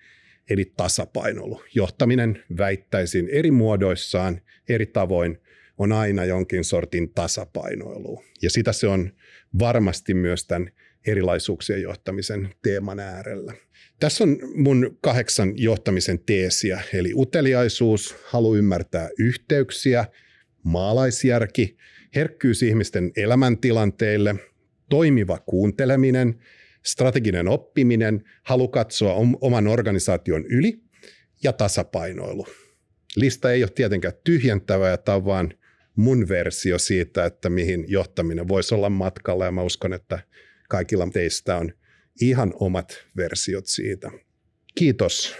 eli 0.50 0.72
tasapainoilu. 0.76 1.62
Johtaminen 1.74 2.44
väittäisin 2.58 3.28
eri 3.28 3.50
muodoissaan, 3.50 4.40
eri 4.68 4.86
tavoin, 4.86 5.38
on 5.78 5.92
aina 5.92 6.24
jonkin 6.24 6.64
sortin 6.64 7.14
tasapainoilu. 7.14 8.24
Ja 8.42 8.50
sitä 8.50 8.72
se 8.72 8.86
on 8.86 9.12
varmasti 9.58 10.14
myös 10.14 10.46
tämän 10.46 10.70
erilaisuuksien 11.06 11.82
johtamisen 11.82 12.54
teeman 12.62 13.00
äärellä. 13.00 13.52
Tässä 14.00 14.24
on 14.24 14.38
mun 14.54 14.98
kahdeksan 15.00 15.52
johtamisen 15.56 16.18
teesiä, 16.18 16.80
eli 16.92 17.12
uteliaisuus, 17.14 18.16
halu 18.24 18.56
ymmärtää 18.56 19.08
yhteyksiä, 19.18 20.04
maalaisjärki, 20.62 21.76
herkkyys 22.14 22.62
ihmisten 22.62 23.12
elämäntilanteille, 23.16 24.34
toimiva 24.88 25.38
kuunteleminen, 25.38 26.34
strateginen 26.82 27.48
oppiminen, 27.48 28.24
halu 28.42 28.68
katsoa 28.68 29.14
oman 29.40 29.66
organisaation 29.66 30.46
yli 30.46 30.80
ja 31.42 31.52
tasapainoilu. 31.52 32.46
Lista 33.16 33.52
ei 33.52 33.62
ole 33.62 33.70
tietenkään 33.74 34.14
tyhjentävä 34.24 34.88
ja 34.88 34.96
tämä 34.96 35.16
on 35.16 35.24
vaan 35.24 35.54
mun 35.96 36.28
versio 36.28 36.78
siitä, 36.78 37.24
että 37.24 37.50
mihin 37.50 37.84
johtaminen 37.88 38.48
voisi 38.48 38.74
olla 38.74 38.90
matkalla 38.90 39.44
ja 39.44 39.52
mä 39.52 39.62
uskon, 39.62 39.92
että 39.92 40.18
kaikilla 40.72 41.06
teistä 41.12 41.56
on 41.56 41.72
ihan 42.20 42.52
omat 42.60 42.94
versiot 43.16 43.66
siitä. 43.66 44.10
Kiitos. 44.74 45.34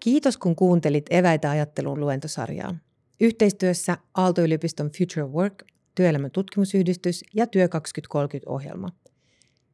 Kiitos 0.00 0.36
kun 0.36 0.56
kuuntelit 0.56 1.06
Eväitä 1.10 1.50
ajattelun 1.50 2.00
luentosarjaa. 2.00 2.78
Yhteistyössä 3.20 3.98
Aalto-yliopiston 4.14 4.90
Future 4.98 5.26
Work, 5.26 5.64
työelämän 5.94 6.30
tutkimusyhdistys 6.30 7.24
ja 7.34 7.46
Työ 7.46 7.66
2030-ohjelma– 7.66 8.88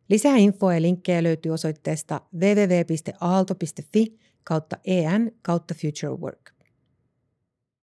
Lisää 0.08 0.36
infoa 0.36 0.74
ja 0.74 0.82
linkkejä 0.82 1.22
löytyy 1.22 1.52
osoitteesta 1.52 2.20
www.aalto.fi 2.34 4.18
kautta 4.44 4.76
en 4.84 5.32
kautta 5.42 5.74
future 5.74 6.20
work. 6.20 6.53